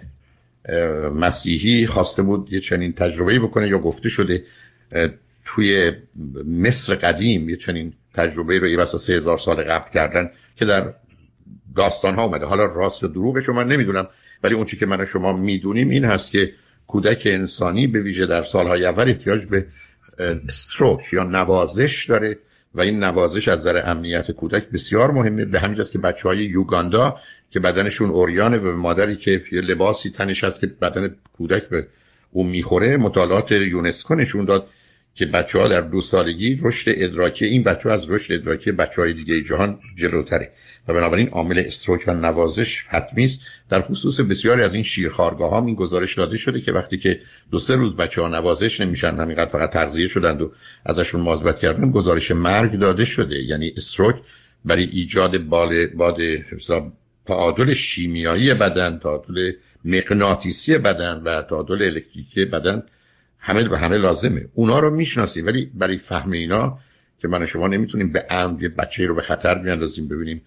مسیحی 1.15 1.87
خواسته 1.87 2.23
بود 2.23 2.53
یه 2.53 2.61
چنین 2.61 2.93
تجربه 2.93 3.39
بکنه 3.39 3.69
یا 3.69 3.79
گفته 3.79 4.09
شده 4.09 4.45
توی 5.45 5.93
مصر 6.47 6.95
قدیم 6.95 7.49
یه 7.49 7.57
چنین 7.57 7.93
تجربه 8.15 8.59
رو 8.59 8.67
ای 8.67 8.77
بسا 8.77 8.99
سه 8.99 9.13
هزار 9.13 9.39
سال 9.39 9.63
قبل 9.63 9.91
کردن 9.91 10.31
که 10.57 10.65
در 10.65 10.95
داستان 11.77 12.15
ها 12.15 12.25
اومده. 12.25 12.47
حالا 12.47 12.65
راست 12.65 13.05
و 13.05 13.09
دروغش 13.09 13.49
من 13.49 13.67
نمی‌دونم 13.67 14.09
ولی 14.43 14.55
اون 14.55 14.65
چی 14.65 14.77
که 14.77 14.87
من 14.87 15.01
و 15.01 15.05
شما 15.05 15.33
می‌دونیم 15.33 15.91
این 15.91 16.05
هست 16.05 16.31
که 16.31 16.53
کودک 16.87 17.23
انسانی 17.27 17.87
به 17.87 18.01
ویژه 18.01 18.27
در 18.27 18.43
سالهای 18.43 18.85
اول 18.85 19.09
احتیاج 19.09 19.45
به 19.45 19.67
استروک 20.49 21.13
یا 21.13 21.25
نوازش 21.25 22.07
داره 22.09 22.39
و 22.75 22.81
این 22.81 23.05
نوازش 23.05 23.49
از 23.49 23.61
نظر 23.61 23.91
امنیت 23.91 24.31
کودک 24.31 24.69
بسیار 24.69 25.11
مهمه. 25.11 25.45
به 25.45 25.61
همین 25.61 25.83
که 25.93 25.99
بچه 25.99 26.29
های 26.29 26.39
یوگاندا 26.39 27.17
که 27.51 27.61
بدنشون 27.61 28.11
اوریانه 28.11 28.59
و 28.59 28.77
مادری 28.77 29.17
که 29.17 29.45
یه 29.53 29.61
لباسی 29.61 30.11
تنش 30.11 30.45
هست 30.45 30.61
که 30.61 30.67
بدن 30.67 31.17
کودک 31.37 31.69
به 31.69 31.87
اون 32.31 32.47
می‌خوره 32.47 32.97
مطالعات 32.97 33.53
یونسکو 33.53 34.15
نشون 34.15 34.45
داد 34.45 34.69
که 35.19 35.27
بچه 35.27 35.59
ها 35.59 35.69
در 35.69 35.81
دو 35.81 36.01
سالگی 36.01 36.59
رشد 36.63 36.93
ادراکی 36.97 37.45
این 37.45 37.63
بچه 37.63 37.89
ها 37.89 37.95
از 37.95 38.11
رشد 38.11 38.35
ادراکی 38.35 38.73
بچه 38.73 39.03
های 39.03 39.13
دیگه 39.13 39.43
جهان 39.43 39.79
جلوتره 39.97 40.53
و 40.89 40.95
بنابراین 40.95 41.29
عامل 41.29 41.59
استروک 41.59 42.05
و 42.07 42.15
نوازش 42.15 42.85
حتمی 42.89 43.25
است. 43.25 43.41
در 43.71 43.81
خصوص 43.81 44.21
بسیاری 44.21 44.63
از 44.63 44.75
این 44.75 44.83
شیرخوارگاه 44.83 45.51
ها 45.51 45.65
این 45.67 45.75
گزارش 45.75 46.15
داده 46.15 46.37
شده 46.37 46.61
که 46.61 46.73
وقتی 46.73 46.99
که 46.99 47.21
دو 47.51 47.59
سه 47.59 47.77
روز 47.77 47.97
بچه 47.97 48.23
ها 48.23 48.29
نوازش 48.29 48.81
نمیشن 48.81 49.17
همینقدر 49.17 49.51
فقط 49.51 49.71
تغذیه 49.71 50.07
شدند 50.07 50.43
و 50.43 50.53
ازشون 50.87 51.21
مواظبت 51.21 51.59
کردن 51.59 51.91
گزارش 51.91 52.31
مرگ 52.31 52.79
داده 52.79 53.05
شده. 53.05 53.43
یعنی 53.45 53.73
استروک 53.77 54.17
برای 54.65 54.85
ایجاد 54.85 55.39
بال 55.39 55.87
باد 55.87 56.19
تعادل 57.29 57.75
شیمیایی 57.75 58.55
بدن 58.55 58.99
تعادل 58.99 59.53
مغناطیسی 59.85 60.79
بدن 60.79 61.23
و 61.25 61.43
تعادل 61.43 61.83
الکتریکی 61.83 62.45
بدن 62.45 62.83
همه 63.39 63.69
و 63.69 63.75
همه 63.75 63.97
لازمه. 63.97 64.49
اونا 64.55 64.79
رو 64.79 64.91
می‌شناسیم 64.91 65.47
ولی 65.47 65.71
برای 65.75 65.99
فهم 65.99 66.31
اینا 66.31 66.79
که 67.19 67.29
من 67.29 67.47
شما 67.47 67.69
نمی‌تونیم 67.69 68.13
به 68.13 68.21
عمد 68.31 68.63
یه 68.63 68.69
بچه 68.69 69.07
رو 69.07 69.15
به 69.15 69.23
خطر 69.23 69.55
بیاندازیم 69.55 70.09
ببینیم 70.09 70.43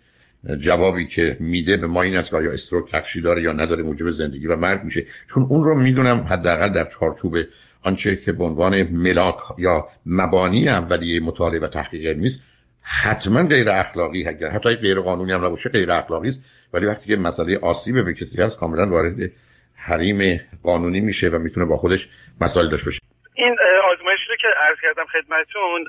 جوابی 0.60 1.08
که 1.08 1.38
میده 1.40 1.78
به 1.78 1.88
ما 1.88 2.02
این 2.02 2.16
است 2.18 2.30
که 2.30 2.36
آیا 2.36 2.52
استروک 2.52 2.92
تخشی 2.92 3.22
داره 3.22 3.44
یا 3.44 3.54
نداره 3.54 3.84
موجب 3.84 4.10
زندگی 4.10 4.48
و 4.48 4.56
مرگ 4.56 4.84
میشه. 4.84 5.06
چون 5.30 5.44
اون 5.44 5.64
رو 5.64 5.80
می‌دونم 5.80 6.18
حداقل 6.18 6.70
در 6.70 6.86
چارچوب 6.86 7.38
آنچه 7.82 8.16
که 8.16 8.32
به 8.32 8.44
عنوان 8.44 8.84
ملاک 8.84 9.36
یا 9.58 9.88
مبانی 10.06 10.70
اولیه 10.70 11.20
مطالعه 11.20 11.60
و 11.60 11.68
تحقیق 11.68 12.18
نیست 12.18 12.42
حتما 12.82 13.44
غیر 13.44 13.70
اخلاقی 13.70 14.28
اگر 14.28 14.50
حتی 14.50 14.76
غیر 14.76 15.00
قانونی 15.00 15.32
هم 15.32 15.46
نباشه 15.46 15.70
غیر 15.70 15.92
اخلاقی 15.92 16.28
است. 16.28 16.44
ولی 16.74 16.86
وقتی 16.86 17.06
که 17.08 17.16
مسئله 17.16 17.60
آسیب 17.62 18.06
به 18.06 18.14
کسی 18.14 18.42
هست 18.42 18.60
کاملا 18.60 18.90
وارد 18.90 19.32
حریم 19.76 20.42
قانونی 20.64 21.00
میشه 21.00 21.30
و 21.30 21.40
می‌تونه 21.40 21.66
با 21.66 21.78
خودش 21.78 22.10
مسائل 22.42 22.70
داشته 22.70 22.86
باشه. 22.86 23.00
این 23.36 23.56
آزمایشی 23.92 24.24
رو 24.30 24.36
که 24.42 24.48
عرض 24.68 24.78
کردم 24.82 25.06
خدمتتون 25.06 25.80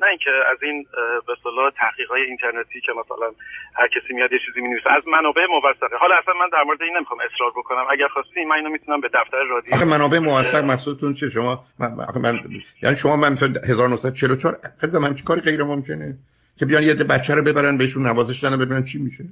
نه 0.00 0.06
اینکه 0.06 0.30
از 0.52 0.58
این 0.62 0.86
به 1.26 1.32
اصطلاح 1.32 1.70
تحقیقات 1.82 2.18
اینترنتی 2.28 2.80
که 2.86 2.92
مثلا 3.00 3.28
هر 3.74 3.88
کسی 3.88 4.14
میاد 4.14 4.32
یه 4.32 4.38
چیزی 4.46 4.60
می‌نویسه 4.60 4.92
از 4.92 5.02
منابع 5.06 5.42
موثقه. 5.54 5.96
حالا 6.00 6.14
اصلا 6.22 6.34
من 6.34 6.48
در 6.52 6.62
مورد 6.66 6.82
این 6.82 6.96
نمی‌خوام 6.96 7.20
اصرار 7.20 7.50
بکنم. 7.50 7.84
اگر 7.90 8.08
خواستی 8.08 8.44
من 8.44 8.56
اینو 8.56 8.70
می‌تونم 8.70 9.00
به 9.00 9.08
دفتر 9.08 9.42
رادیو 9.50 9.74
آخه 9.74 9.84
منابع 9.84 10.18
موثق 10.18 10.64
مقصودتون 10.64 11.14
چیه؟ 11.14 11.28
شما 11.30 11.64
من, 11.78 12.00
آخه 12.00 12.20
من 12.20 12.34
یعنی 12.82 12.96
شما 12.96 13.16
من 13.16 13.32
1944 13.68 14.54
قضا 14.82 15.00
همچین 15.00 15.24
کاری 15.24 15.40
غیر 15.40 15.62
ممکنه؟ 15.62 16.18
که 16.62 16.66
بیان 16.66 16.82
یه 16.82 16.94
بچه 16.94 17.34
رو 17.34 17.42
ببرن 17.42 17.78
بهشون 17.78 18.06
نوازش 18.06 18.44
بدن 18.44 18.58
ببینن 18.58 18.84
چی 18.90 18.98
میشه. 18.98 19.24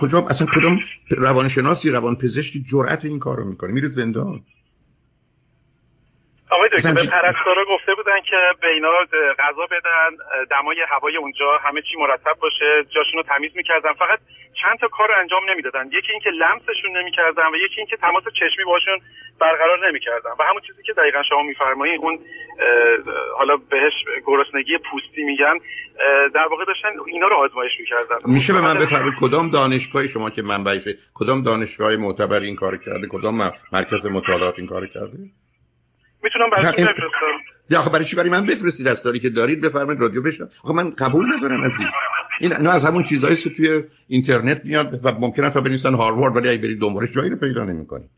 کجا 0.00 0.18
اصلا 0.30 0.46
کدوم 0.54 0.78
روانشناسی 1.10 1.90
روانپزشکی 1.90 2.58
جرأت 2.70 3.04
این 3.04 3.18
کارو 3.18 3.44
می‌کنه؟ 3.44 3.72
میره 3.72 3.86
زندان. 3.86 4.40
آقای 6.50 6.68
دکتر 6.68 6.94
به 6.94 7.06
پرستارا 7.16 7.64
گفته 7.74 7.92
بودن 7.94 8.20
که 8.30 8.36
به 8.62 8.68
اینا 8.68 8.88
غذا 9.38 9.66
بدن 9.74 10.10
دمای 10.50 10.76
هوای 10.92 11.16
اونجا 11.16 11.58
همه 11.64 11.82
چی 11.82 11.94
مرتب 11.98 12.36
باشه 12.40 12.84
جاشون 12.94 13.16
رو 13.16 13.22
تمیز 13.22 13.52
می‌کردن. 13.54 13.92
فقط 13.92 14.18
چند 14.62 14.78
تا 14.80 14.88
کار 14.88 15.12
انجام 15.12 15.50
نمی‌دادن. 15.50 15.86
یکی 15.86 16.12
اینکه 16.12 16.30
لمسشون 16.30 16.96
نمی‌کردن 16.98 17.46
و 17.52 17.56
یکی 17.64 17.78
اینکه 17.78 17.96
تماس 17.96 18.24
چشمی 18.40 18.64
باشون 18.64 18.98
برقرار 19.40 19.88
نمی‌کردن. 19.88 20.30
و 20.38 20.42
همون 20.48 20.62
چیزی 20.66 20.82
که 20.82 20.92
دقیقا 20.92 21.22
شما 21.28 21.42
میفرمایید 21.42 22.00
اون 22.00 22.18
حالا 23.38 23.56
بهش 23.56 23.92
گرسنگی 24.26 24.78
پوستی 24.90 25.24
میگن. 25.24 25.54
در 26.34 26.46
واقع 26.50 26.64
داشتن 26.64 26.88
اینا 27.12 27.26
رو 27.26 27.36
آزمایش 27.36 27.72
می‌کردن. 27.80 28.34
میشه 28.34 28.52
به 28.52 28.60
من 28.60 28.74
بفرمایید 28.74 29.14
کدام 29.20 29.50
دانشگاهی 29.50 30.08
شما 30.08 30.30
که 30.30 30.42
منبعش 30.42 30.88
کدام 31.14 31.42
دانشگاه 31.42 31.96
معتبر 31.96 32.40
این 32.40 32.56
کار 32.56 32.76
کرده؟ 32.76 33.06
کدام 33.10 33.52
مرکز 33.72 34.06
مطالعات 34.06 34.54
این 34.58 34.66
کار 34.66 34.86
کرده؟ 34.86 35.18
می‌تونم 36.22 36.50
براتون 36.50 36.84
بفرستم. 36.84 37.06
یا 37.70 37.78
آخه 37.78 37.90
برای 37.90 38.04
چی 38.04 38.16
برای 38.16 38.30
من 38.30 38.46
بفرستید؟ 38.46 38.88
از 38.88 39.02
که 39.22 39.30
دارید 39.30 39.60
بفرمایید 39.60 40.00
رادیو 40.00 40.22
بشنم 40.22 40.48
آخه 40.64 40.74
من 40.74 40.90
قبول 40.90 41.36
ندارم 41.36 41.62
از 41.62 41.74
این. 41.78 41.88
این 42.40 42.52
نه 42.52 42.74
از 42.74 42.84
همون 42.84 43.02
چیزایی 43.02 43.36
که 43.36 43.50
توی 43.50 43.82
اینترنت 44.08 44.64
میاد 44.64 45.00
و 45.04 45.12
ممکنه 45.20 45.50
تا 45.50 45.60
بنویسن 45.60 45.94
هاروارد 45.94 46.36
ولی 46.36 46.48
اگه 46.48 46.58
برید 46.58 46.80
دنبالش 46.80 47.12
جایی 47.12 47.30
رو 47.30 47.36
پیدا 47.36 47.64
نمی‌کنید. 47.64 48.10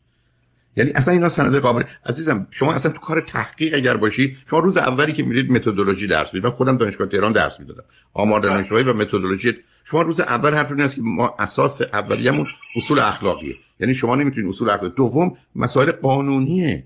یعنی 0.78 0.90
اصلا 0.94 1.14
اینا 1.14 1.28
سند 1.28 1.56
قابل 1.56 1.82
عزیزم 2.06 2.46
شما 2.50 2.74
اصلا 2.74 2.92
تو 2.92 3.00
کار 3.00 3.20
تحقیق 3.20 3.74
اگر 3.74 3.96
باشی 3.96 4.36
شما 4.50 4.58
روز 4.58 4.76
اولی 4.76 5.12
که 5.12 5.22
میرید 5.22 5.52
متدولوژی 5.52 6.06
درس 6.06 6.34
می‌دید. 6.34 6.46
من 6.46 6.50
خودم 6.50 6.76
دانشگاه 6.76 7.06
تهران 7.06 7.32
درس 7.32 7.60
می‌دادم. 7.60 7.82
آمار 8.14 8.40
دانشگاهی 8.40 8.84
و 8.84 8.92
متدولوژی 8.92 9.54
شما 9.84 10.02
روز 10.02 10.20
اول 10.20 10.54
حرف 10.54 10.70
این 10.70 10.80
است 10.80 10.94
که 10.94 11.02
ما 11.04 11.34
اساس 11.38 11.80
اولیه‌مون 11.80 12.46
اصول 12.76 12.98
اخلاقیه. 12.98 13.54
یعنی 13.80 13.94
شما 13.94 14.16
نمی‌تونید 14.16 14.48
اصول 14.48 14.70
اخلاقی 14.70 14.94
دوم 14.96 15.36
مسائل 15.56 15.92
قانونیه. 15.92 16.84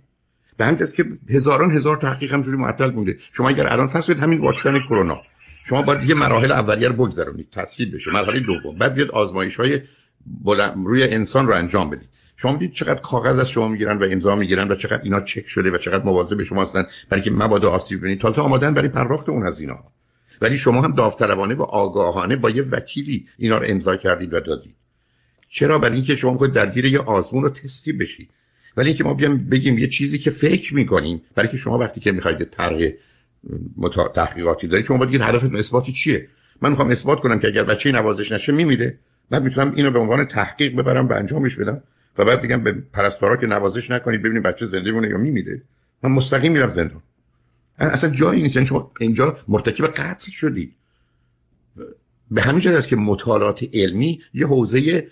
به 0.57 0.65
همین 0.65 0.87
که 0.97 1.05
هزاران 1.29 1.71
هزار 1.71 1.97
تحقیق 1.97 2.33
همجوری 2.33 2.57
معطل 2.57 2.91
مونده. 2.91 3.19
شما 3.33 3.49
اگر 3.49 3.73
الان 3.73 3.87
فرض 3.87 4.11
همین 4.11 4.41
واکسن 4.41 4.79
کرونا. 4.79 5.21
شما 5.65 5.83
باید 5.83 6.11
یه 6.11 6.15
مراحل 6.15 6.53
اولیه 6.53 6.89
رو 6.89 6.95
بگذرونید. 6.95 7.49
تصویب 7.53 7.95
بشه. 7.95 8.11
مرحله 8.11 8.41
دوم. 8.41 8.79
بعد 8.79 8.95
بیاد 8.95 9.11
آزمایش 9.11 9.57
های 9.57 9.81
روی 10.85 11.03
انسان 11.03 11.47
رو 11.47 11.55
انجام 11.55 11.91
بدید. 11.91 12.09
شما 12.37 12.57
دید 12.57 12.73
چقدر 12.73 13.01
کاغذ 13.01 13.39
از 13.39 13.51
شما 13.51 13.69
می‌گیرن 13.69 13.99
و 13.99 14.07
امضا 14.11 14.37
می‌گیرن 14.37 14.71
و 14.71 14.75
چقدر 14.75 15.03
اینا 15.03 15.21
چک 15.21 15.47
شده 15.47 15.71
و 15.71 15.79
چقدر 15.79 16.05
مواظب 16.05 16.43
شما 16.43 16.63
هستن 16.63 16.85
برای 17.09 17.23
که 17.23 17.31
مبادا 17.31 17.71
آسیب 17.71 17.99
ببینید. 17.99 18.21
تازه 18.21 18.43
آمادن 18.43 18.75
برای 18.75 18.89
پرداخت 18.89 19.29
اون 19.29 19.47
از 19.47 19.61
اینا. 19.61 19.79
ولی 20.41 20.57
شما 20.57 20.83
هم 20.83 20.93
داوطلبانه 20.93 21.55
و 21.55 21.63
آگاهانه 21.63 22.37
با 22.37 22.51
یه 22.51 22.63
وکیلی 22.63 23.27
اینا 23.39 23.59
رو 23.59 23.65
امضا 23.69 23.97
کردید 23.97 24.35
و 24.35 24.41
دادید. 24.41 24.75
چرا؟ 25.49 25.79
برای 25.79 25.95
اینکه 25.95 26.17
شما 26.17 26.39
خود 26.39 26.53
درگیر 26.53 26.85
یه 26.85 26.99
آزمون 26.99 27.43
رو 27.43 27.49
تستی 27.49 27.93
بشید. 27.93 28.31
ولی 28.77 28.89
اینکه 28.89 29.05
ما 29.05 29.15
بیام 29.15 29.39
بگیم 29.39 29.79
یه 29.79 29.89
چیزی 29.89 30.19
که 30.19 30.31
فکر 30.31 30.75
می‌کنیم 30.75 31.23
برای 31.35 31.49
که 31.49 31.57
شما 31.57 31.79
وقتی 31.79 32.01
که 32.01 32.13
می‌خواید 32.13 32.45
طرح 32.45 32.91
متا... 33.77 34.09
تحقیقاتی 34.09 34.67
دارید 34.67 34.87
شما 34.87 34.97
باید 34.97 35.09
بگید 35.09 35.21
هدفتون 35.21 35.57
اثباتی 35.57 35.93
چیه؟ 35.93 36.29
من 36.63 36.71
می‌خوام 36.71 36.91
اثبات 36.91 37.21
کنم 37.21 37.39
که 37.39 37.49
اگر 37.49 37.65
بچه 37.65 37.93
نوازش 37.93 38.33
نشه 38.33 38.53
میمیره. 38.53 38.99
بعد 39.31 39.43
می‌تونم 39.43 39.73
اینو 39.75 39.91
به 39.91 39.99
عنوان 39.99 40.25
تحقیق 40.25 40.77
ببرم 40.77 41.09
و 41.09 41.13
انجامش 41.13 41.57
بدم. 41.57 41.83
و 42.19 42.25
بعد 42.25 42.43
بگم 42.43 42.65
به 42.65 42.73
پرستارا 42.73 43.37
که 43.37 43.47
نوازش 43.47 43.91
نکنید 43.91 44.23
ببینید 44.23 44.43
بچه 44.43 44.67
زنده 44.67 44.93
مونه 44.93 45.09
یا 45.09 45.19
میمیره. 45.19 45.63
من 46.03 46.11
مستقیم 46.11 46.53
میرم 46.53 46.71
زندان 46.71 47.03
اصلا 47.79 48.11
جایی 48.11 48.43
نیست. 48.43 48.57
یعنی 48.57 48.69
شما 48.69 48.93
اینجا 49.01 49.39
مرتکب 49.49 49.87
قتل 49.87 50.31
شدید. 50.31 50.73
به 52.31 52.43
همین 52.43 52.61
جهت 52.61 52.77
است 52.77 52.89
که 52.89 52.97
مطالعات 52.97 53.69
علمی 53.75 54.21
یه 54.35 54.47
حوزه 54.47 55.07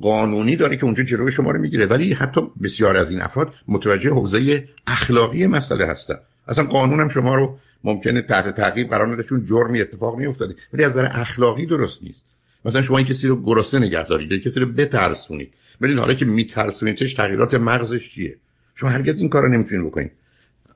قانونی 0.00 0.56
داره 0.56 0.76
که 0.76 0.84
اونجا 0.84 1.04
جلوی 1.04 1.32
شما 1.32 1.50
رو 1.50 1.60
می‌گیره. 1.60 1.86
ولی 1.86 2.12
حتی 2.12 2.40
بسیار 2.62 2.96
از 2.96 3.10
این 3.10 3.20
افراد 3.20 3.52
متوجه 3.68 4.10
حوزه 4.10 4.68
اخلاقی 4.86 5.46
مسئله 5.46 5.86
هستن. 5.86 6.16
اصلا 6.48 6.64
قانون 6.64 7.00
هم 7.00 7.08
شما 7.08 7.34
رو 7.34 7.58
ممکنه 7.84 8.22
تحت 8.22 8.56
تعقیب 8.56 8.90
قرار 8.90 9.08
نده 9.08 9.22
چون 9.22 9.44
جرمی 9.44 9.80
اتفاق 9.80 10.16
میافتاده 10.18 10.54
ولی 10.72 10.84
از 10.84 10.90
نظر 10.90 11.08
اخلاقی 11.12 11.66
درست 11.66 12.02
نیست. 12.02 12.24
مثلا 12.64 12.82
شما 12.82 12.98
این 12.98 13.06
کسی 13.06 13.28
رو 13.28 13.42
گرسنه 13.42 13.86
نگه 13.86 14.06
دارید 14.06 14.42
کسی 14.42 14.60
رو 14.60 14.66
بترسونید. 14.66 15.54
ببینید 15.84 15.98
حالا 15.98 16.14
که 16.14 16.24
میترسونیدش 16.24 17.14
تغییرات 17.14 17.54
مغزش 17.54 18.10
چیه؟ 18.10 18.36
شما 18.74 18.90
هرگز 18.90 19.18
این 19.18 19.28
کارو 19.28 19.48
نمی‌تونید 19.48 19.86
بکنید. 19.86 20.12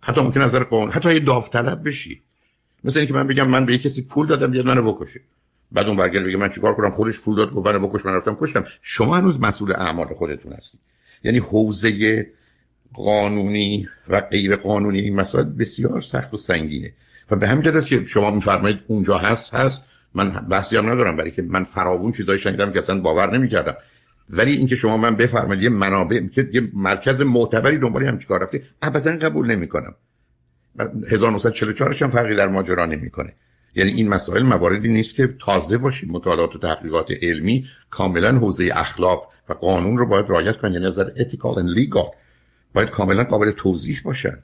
حتی 0.00 0.20
ممکن 0.20 0.40
نظر 0.40 0.64
قانون 0.64 0.90
حتی 0.90 1.14
یه 1.14 1.20
داوطلب 1.20 1.88
بشی. 1.88 2.22
مثلا 2.84 3.00
اینکه 3.00 3.14
من 3.14 3.26
بگم 3.26 3.48
من 3.48 3.66
به 3.66 3.72
یه 3.72 3.78
کسی 3.78 4.02
پول 4.02 4.26
دادم 4.26 4.50
بیاد 4.50 4.66
منو 4.66 4.92
بکشه. 4.92 5.20
بعد 5.72 5.86
اون 5.86 5.96
برگرد 5.96 6.24
بگه 6.24 6.36
من 6.36 6.48
چیکار 6.48 6.74
کنم؟ 6.74 6.90
خودش 6.90 7.20
پول 7.20 7.36
داد 7.36 7.52
گفت 7.52 7.66
منو 7.66 7.88
بکش 7.88 8.06
من 8.06 8.14
رفتم 8.14 8.36
کشتم. 8.40 8.64
شما 8.82 9.16
هنوز 9.16 9.40
مسئول 9.40 9.72
اعمال 9.72 10.06
خودتون 10.06 10.52
هستید. 10.52 10.80
یعنی 11.24 11.38
حوزه 11.38 12.26
قانونی 12.94 13.88
و 14.08 14.20
غیر 14.20 14.56
قانونی 14.56 15.00
این 15.00 15.16
مسائل 15.16 15.44
بسیار 15.44 16.00
سخت 16.00 16.34
و 16.34 16.36
سنگینه. 16.36 16.92
و 17.30 17.36
به 17.36 17.48
همین 17.48 17.68
است 17.68 17.88
که 17.88 18.04
شما 18.04 18.30
میفرمایید 18.30 18.78
اونجا 18.86 19.18
هست 19.18 19.54
هست. 19.54 19.84
من 20.14 20.30
بحثی 20.30 20.76
هم 20.76 20.90
ندارم 20.90 21.16
برای 21.16 21.30
که 21.30 21.42
من 21.42 21.64
فراوون 21.64 22.12
چیزایی 22.12 22.38
شنیدم 22.38 22.72
که 22.72 22.78
اصلا 22.78 23.00
باور 23.00 23.38
نمی‌کردم. 23.38 23.76
ولی 24.30 24.52
اینکه 24.52 24.76
شما 24.76 24.96
من 24.96 25.16
بفرمایید 25.16 25.62
یه 25.62 25.68
منابع 25.68 26.22
یه 26.52 26.70
مرکز 26.72 27.20
معتبری 27.20 27.78
دنبال 27.78 28.04
هم 28.04 28.18
چیکار 28.18 28.42
رفته 28.42 28.62
ابدا 28.82 29.16
قبول 29.16 29.46
نمی‌کنم. 29.46 29.94
1944 31.08 31.94
هم 31.94 32.10
فرقی 32.10 32.36
در 32.36 32.48
ماجرا 32.48 32.86
نمی‌کنه. 32.86 33.32
یعنی 33.74 33.90
این 33.90 34.08
مسائل 34.08 34.42
مواردی 34.42 34.88
نیست 34.88 35.14
که 35.14 35.34
تازه 35.40 35.78
باشید 35.78 36.10
مطالعات 36.10 36.56
و 36.56 36.58
تحقیقات 36.58 37.10
علمی 37.22 37.66
کاملا 37.90 38.32
حوزه 38.32 38.70
اخلاق 38.74 39.28
و 39.48 39.52
قانون 39.52 39.98
رو 39.98 40.06
باید 40.06 40.26
رعایت 40.28 40.56
کنید 40.56 40.74
یعنی 40.74 40.86
نظر 40.86 41.10
اتیکال 41.16 41.58
و 41.58 41.60
لیگال 41.60 42.10
باید 42.74 42.90
کاملا 42.90 43.24
قابل 43.24 43.50
توضیح 43.50 44.00
باشن. 44.04 44.38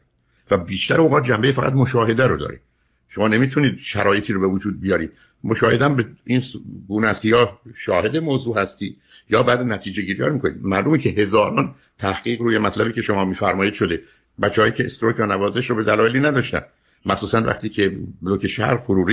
و 0.50 0.58
بیشتر 0.58 1.00
اوقات 1.00 1.24
جنبه 1.24 1.52
فقط 1.52 1.72
مشاهده 1.72 2.26
رو 2.26 2.36
دارید 2.36 2.60
شما 3.08 3.28
نمی‌تونید 3.28 3.78
شرایطی 3.78 4.32
رو 4.32 4.40
به 4.40 4.46
وجود 4.46 4.80
بیارید. 4.80 5.12
مشاهدم 5.44 5.94
به 5.94 6.06
این 6.24 6.42
گونه 6.88 7.06
است 7.06 7.22
که 7.22 7.28
یا 7.28 7.58
شاهد 7.74 8.16
موضوع 8.16 8.58
هستی 8.58 8.96
یا 9.30 9.42
بعد 9.42 9.60
نتیجه 9.60 10.02
گیری 10.02 10.22
ها 10.22 10.28
می‌کنید. 10.28 10.56
معلومه 10.62 10.98
که 10.98 11.08
هزاران 11.08 11.74
تحقیق 11.98 12.40
روی 12.40 12.58
مطلبی 12.58 12.92
که 12.92 13.02
شما 13.02 13.24
میفرمایید 13.24 13.74
شده. 13.74 14.00
بچه‌ای 14.42 14.72
که 14.72 14.84
استروک 14.84 15.16
و 15.18 15.26
نوازش 15.26 15.70
رو 15.70 15.76
به 15.76 15.84
دلایلی 15.84 16.20
نداشتن. 16.20 16.62
مخصوصا 17.06 17.40
وقتی 17.42 17.68
که 17.68 17.96
بلوک 18.22 18.46
شهر 18.46 18.76
فرو 18.76 19.10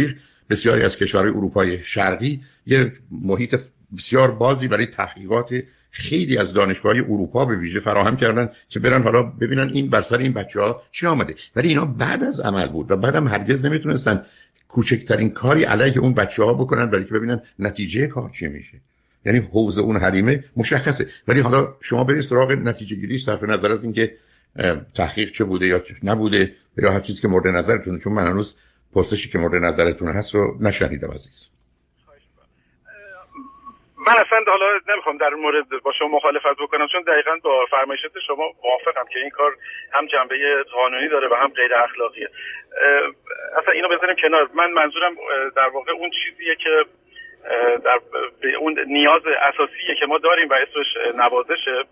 بسیاری 0.50 0.84
از 0.84 0.98
کشورهای 0.98 1.32
اروپای 1.32 1.80
شرقی 1.84 2.42
یه 2.66 2.94
محیط 3.12 3.56
بسیار 3.98 4.32
بازی 4.32 4.68
برای 4.68 4.86
تحقیقات 4.86 5.50
خیلی 5.92 6.38
از 6.38 6.54
دانشگاه 6.54 6.96
اروپا 6.96 7.46
به 7.46 7.56
ویژه 7.56 7.80
فراهم 7.80 8.16
کردن 8.16 8.50
که 8.70 8.80
برن 8.80 9.04
حالا 9.04 9.24
ببینن 9.24 9.70
این 9.74 9.90
بر 9.90 10.02
سر 10.02 10.18
این 10.18 10.34
بچه 10.34 10.62
ها 10.62 10.82
چی 10.92 11.08
آمده. 11.08 11.36
ولی 11.56 11.68
اینا 11.68 11.86
بعد 11.86 12.24
از 12.24 12.40
عمل 12.40 12.68
بود 12.68 12.92
و 12.92 12.98
بعدم 12.98 13.28
هرگز 13.28 13.66
نمی‌تونستن 13.66 14.26
کوچکترین 14.68 15.30
کاری 15.30 15.64
علیه 15.64 16.00
اون 16.00 16.14
بچه 16.14 16.44
ها 16.44 16.54
بکنن 16.54 16.86
برای 16.86 17.06
که 17.06 17.14
ببینن 17.14 17.42
نتیجه 17.60 18.08
کار 18.08 18.30
چی 18.30 18.48
میشه. 18.48 18.82
یعنی 19.26 19.40
حوز 19.40 19.80
اون 19.80 19.98
حریمه 19.98 20.44
مشخصه. 20.58 21.06
ولی 21.28 21.40
حالا 21.40 21.68
شما 21.82 22.04
برید 22.04 22.22
سراغ 22.22 22.52
نتیجه 22.52 22.96
گیری 22.96 23.18
صرف 23.18 23.44
نظر 23.44 23.72
از 23.72 23.84
اینکه 23.84 24.18
تحقیق 24.98 25.32
چه 25.32 25.44
بوده 25.44 25.68
یا 25.68 25.82
نبوده 26.04 26.52
یا 26.78 26.92
هر 26.92 27.00
چیزی 27.00 27.22
که 27.22 27.28
مورد 27.28 27.48
نظرتونه 27.48 28.00
چون 28.04 28.14
من 28.14 28.28
هنوز 28.28 28.58
پرسشی 28.96 29.30
که 29.30 29.38
مورد 29.38 29.56
نظرتون 29.56 30.08
هست 30.08 30.36
رو 30.36 30.58
نشنیدم 30.62 31.12
عزیز. 31.12 31.50
من 34.08 34.18
اصلا 34.24 34.40
حالا 34.48 34.68
نمی‌خوام 34.90 35.18
در 35.18 35.30
مورد 35.30 35.66
با 35.84 35.92
شما 36.00 36.08
مخالفت 36.08 36.58
بکنم 36.64 36.88
چون 36.92 37.02
دقیقا 37.02 37.32
با 37.44 37.66
فرمایشات 37.72 38.12
شما 38.28 38.46
موافقم 38.64 39.08
که 39.14 39.20
این 39.20 39.30
کار 39.30 39.52
هم 39.92 40.06
جنبه 40.14 40.36
قانونی 40.74 41.10
داره 41.10 41.28
و 41.32 41.36
هم 41.44 41.48
غیر 41.48 41.76
اخلاقیه. 41.76 42.30
اصلا 43.60 43.74
اینو 43.74 43.88
بذاریم 43.90 44.16
کنار. 44.22 44.50
من 44.56 44.72
منظورم 44.72 45.14
در 45.56 45.70
واقع 45.74 45.92
اون 45.92 46.12
چیزیه 46.20 46.56
که 46.64 46.74
در 47.84 48.00
اون 48.60 48.80
نیاز 48.88 49.22
اساسیه 49.42 49.96
که 50.00 50.06
ما 50.06 50.18
داریم 50.18 50.50
و 50.50 50.54
اسمش 50.54 51.16
نوازشه 51.16 51.84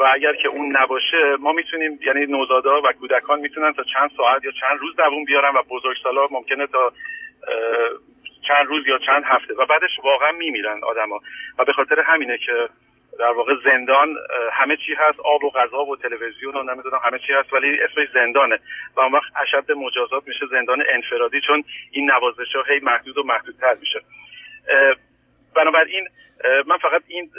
و 0.00 0.08
اگر 0.14 0.32
که 0.32 0.48
اون 0.48 0.76
نباشه 0.76 1.36
ما 1.38 1.52
می‌تونیم 1.52 1.98
یعنی 2.02 2.26
نوزادا 2.26 2.82
و 2.82 2.92
کودکان 2.92 3.40
می‌تونن 3.40 3.72
تا 3.72 3.82
چند 3.82 4.10
ساعت 4.16 4.44
یا 4.44 4.50
چند 4.50 4.80
روز 4.80 4.96
دووم 4.96 5.24
بیارن 5.24 5.56
و 5.56 5.62
بزرگسالا 5.62 6.26
ممکنه 6.30 6.66
تا 6.66 6.92
چند 8.48 8.66
روز 8.66 8.86
یا 8.86 8.98
چند 8.98 9.24
هفته. 9.26 9.54
و 9.54 9.66
بعدش 9.66 9.90
واقعا 10.04 10.32
میمیرن 10.32 10.80
آدما. 10.84 11.20
و 11.58 11.64
به 11.64 11.72
خاطر 11.72 12.00
همینه 12.00 12.38
که 12.38 12.68
در 13.18 13.30
واقع 13.30 13.54
زندان 13.64 14.16
همه 14.52 14.76
چی 14.76 14.94
هست 14.94 15.20
آب 15.20 15.44
و 15.44 15.50
غذا 15.50 15.84
و 15.84 15.96
تلویزیون 15.96 16.56
و 16.56 16.62
نمی‌دونم 16.62 17.00
همه 17.04 17.18
چی 17.18 17.32
هست 17.32 17.52
ولی 17.52 17.80
اسمش 17.80 18.08
زندانه. 18.14 18.58
و 18.96 19.00
اون 19.00 19.12
وقت 19.12 19.32
اشد 19.42 19.72
مجازات 19.72 20.28
میشه 20.28 20.46
زندان 20.50 20.84
انفرادی 20.88 21.40
چون 21.40 21.64
این 21.90 22.10
نوازش 22.10 22.56
ها 22.56 22.62
هی 22.62 22.80
محدود 22.82 23.18
و 23.18 23.22
محدودتر 23.22 23.74
میشه. 23.80 24.00
بنابراین 25.56 26.08
من 26.66 26.78
فقط 26.82 27.02
این 27.08 27.30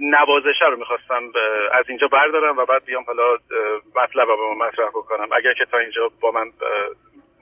نوازشه 0.00 0.64
رو 0.70 0.76
می‌خواستم 0.78 1.22
از 1.72 1.84
اینجا 1.88 2.08
بردارم 2.12 2.58
و 2.58 2.66
بعد 2.66 2.84
بیام 2.84 3.04
حالا 3.06 3.22
مطلب 3.96 4.28
رو 4.28 4.54
مطرح 4.54 4.88
بکنم. 4.88 5.28
اگر 5.32 5.54
که 5.58 5.64
تا 5.70 5.78
اینجا 5.78 6.10
با 6.20 6.30
من 6.30 6.52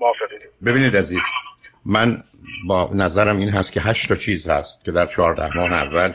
موافقید. 0.00 0.50
ببینید 0.66 0.96
عزیز 0.96 1.22
من 1.86 2.22
با 2.66 2.90
نظرم 2.94 3.36
این 3.36 3.48
هست 3.48 3.72
که 3.72 3.80
هشت 3.80 4.08
تا 4.08 4.14
چیز 4.14 4.48
هست 4.48 4.84
که 4.84 4.92
در 4.92 5.06
چهارده 5.06 5.56
ماه 5.56 5.72
اول 5.72 6.12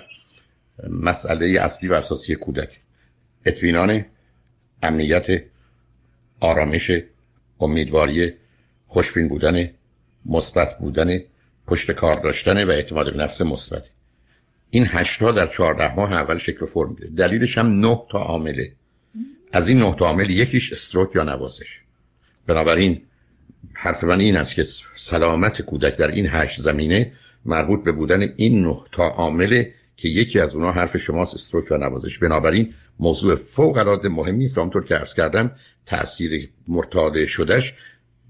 مسئله 1.03 1.61
اصلی 1.61 1.89
و 1.89 1.93
اساسی 1.93 2.35
کودک 2.35 2.69
اطمینان 3.45 4.05
امنیت 4.83 5.25
آرامش 6.41 6.91
امیدواری 7.59 8.33
خوشبین 8.87 9.27
بودن 9.27 9.69
مثبت 10.25 10.77
بودن 10.79 11.19
پشت 11.67 11.91
کار 11.91 12.19
داشتن 12.19 12.63
و 12.63 12.71
اعتماد 12.71 13.11
به 13.11 13.17
نفس 13.17 13.41
مثبت 13.41 13.83
این 14.69 14.87
هشتا 14.89 15.31
در 15.31 15.47
چهارده 15.47 15.95
ماه 15.95 16.13
اول 16.13 16.37
شکل 16.37 16.65
فرم 16.65 16.89
میده 16.89 17.07
دلیلش 17.07 17.57
هم 17.57 17.67
نه 17.67 18.01
تا 18.11 18.19
عامله. 18.19 18.71
از 19.51 19.67
این 19.67 19.79
نه 19.79 19.95
تا 19.95 20.05
عامل 20.05 20.29
یکیش 20.29 20.71
استروک 20.71 21.15
یا 21.15 21.23
نوازش. 21.23 21.79
بنابراین 22.47 23.01
حرف 23.73 24.03
من 24.03 24.19
این 24.19 24.37
است 24.37 24.55
که 24.55 24.65
سلامت 24.95 25.61
کودک 25.61 25.97
در 25.97 26.07
این 26.07 26.27
هشت 26.29 26.61
زمینه 26.61 27.11
مربوط 27.45 27.83
به 27.83 27.91
بودن 27.91 28.33
این 28.35 28.61
نه 28.61 28.77
تا 28.91 29.07
عامله 29.07 29.73
که 29.97 30.09
یکی 30.09 30.39
از 30.39 30.55
اونها 30.55 30.71
حرف 30.71 30.97
شماست 30.97 31.35
استروک 31.35 31.71
و 31.71 31.77
نوازش. 31.77 32.17
بنابراین 32.17 32.73
موضوع 32.99 33.35
فوق 33.35 33.77
العاده 33.77 34.09
مهمی 34.09 34.45
است. 34.45 34.57
آنطور 34.57 34.85
که 34.85 34.95
عرض 34.95 35.13
کردم 35.13 35.51
تاثیر 35.85 36.49
مرتاده 36.67 37.25
شدهش 37.25 37.73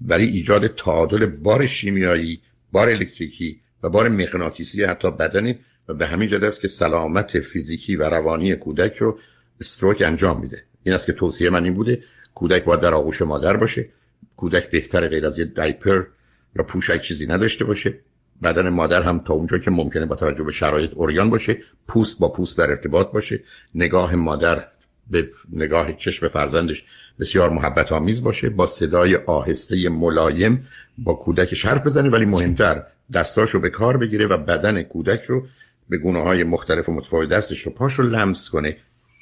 برای 0.00 0.24
ایجاد 0.24 0.66
تعادل 0.66 1.26
بار 1.26 1.66
شیمیایی 1.66 2.40
بار 2.74 2.88
الکتریکی 2.88 3.60
و 3.82 3.88
بار 3.88 4.08
مغناطیسی 4.08 4.84
حتی 4.84 5.10
بدنی 5.10 5.58
و 5.88 5.94
به 5.94 6.06
همین 6.06 6.28
جد 6.28 6.44
است 6.44 6.60
که 6.60 6.68
سلامت 6.68 7.40
فیزیکی 7.40 7.96
و 7.96 8.02
روانی 8.02 8.56
کودک 8.56 8.96
رو 8.96 9.18
استروک 9.60 10.02
انجام 10.02 10.40
میده. 10.40 10.62
این 10.82 10.94
است 10.94 11.06
که 11.06 11.12
توصیه 11.12 11.50
من 11.50 11.64
این 11.64 11.74
بوده 11.74 12.02
کودک 12.34 12.64
باید 12.64 12.80
در 12.80 12.94
آغوش 12.94 13.22
مادر 13.22 13.56
باشه. 13.56 13.88
کودک 14.36 14.70
بهتر 14.70 15.08
غیر 15.08 15.26
از 15.26 15.38
یه 15.38 15.44
دایپر 15.44 16.04
یا 16.56 16.64
پوشک 16.64 17.02
چیزی 17.02 17.26
نداشته 17.26 17.64
باشه. 17.64 17.94
بدن 18.42 18.68
مادر 18.68 19.02
هم 19.02 19.18
تا 19.18 19.34
اونجا 19.34 19.58
که 19.58 19.70
ممکنه 19.70 20.06
با 20.06 20.16
توجه 20.16 20.44
به 20.44 20.52
شرایط 20.52 20.90
اوریان 20.94 21.30
باشه. 21.30 21.56
پوست 21.88 22.18
با 22.18 22.28
پوست 22.28 22.58
در 22.58 22.70
ارتباط 22.70 23.12
باشه. 23.12 23.40
نگاه 23.74 24.14
مادر 24.14 24.68
به 25.10 25.30
نگاه 25.52 25.92
چشم 25.92 26.28
فرزندش 26.28 26.84
بسیار 27.20 27.50
محبت 27.50 27.92
آمیز 27.92 28.22
باشه 28.22 28.50
با 28.50 28.66
صدای 28.66 29.16
آهسته 29.16 29.88
ملایم 29.88 30.68
با 30.98 31.14
کودکش 31.14 31.66
حرف 31.66 31.86
بزنه 31.86 32.10
ولی 32.10 32.24
مهمتر 32.24 32.82
دستاشو 33.12 33.60
به 33.60 33.70
کار 33.70 33.96
بگیره 33.96 34.26
و 34.26 34.36
بدن 34.36 34.82
کودک 34.82 35.22
رو 35.22 35.46
به 35.88 35.98
گونه 35.98 36.22
های 36.22 36.44
مختلف 36.44 36.88
و 36.88 36.92
متفاوت 36.92 37.28
دستش 37.28 37.60
رو 37.60 37.72
پاش 37.72 37.94
رو 37.94 38.06
لمس 38.06 38.50
کنه. 38.50 38.76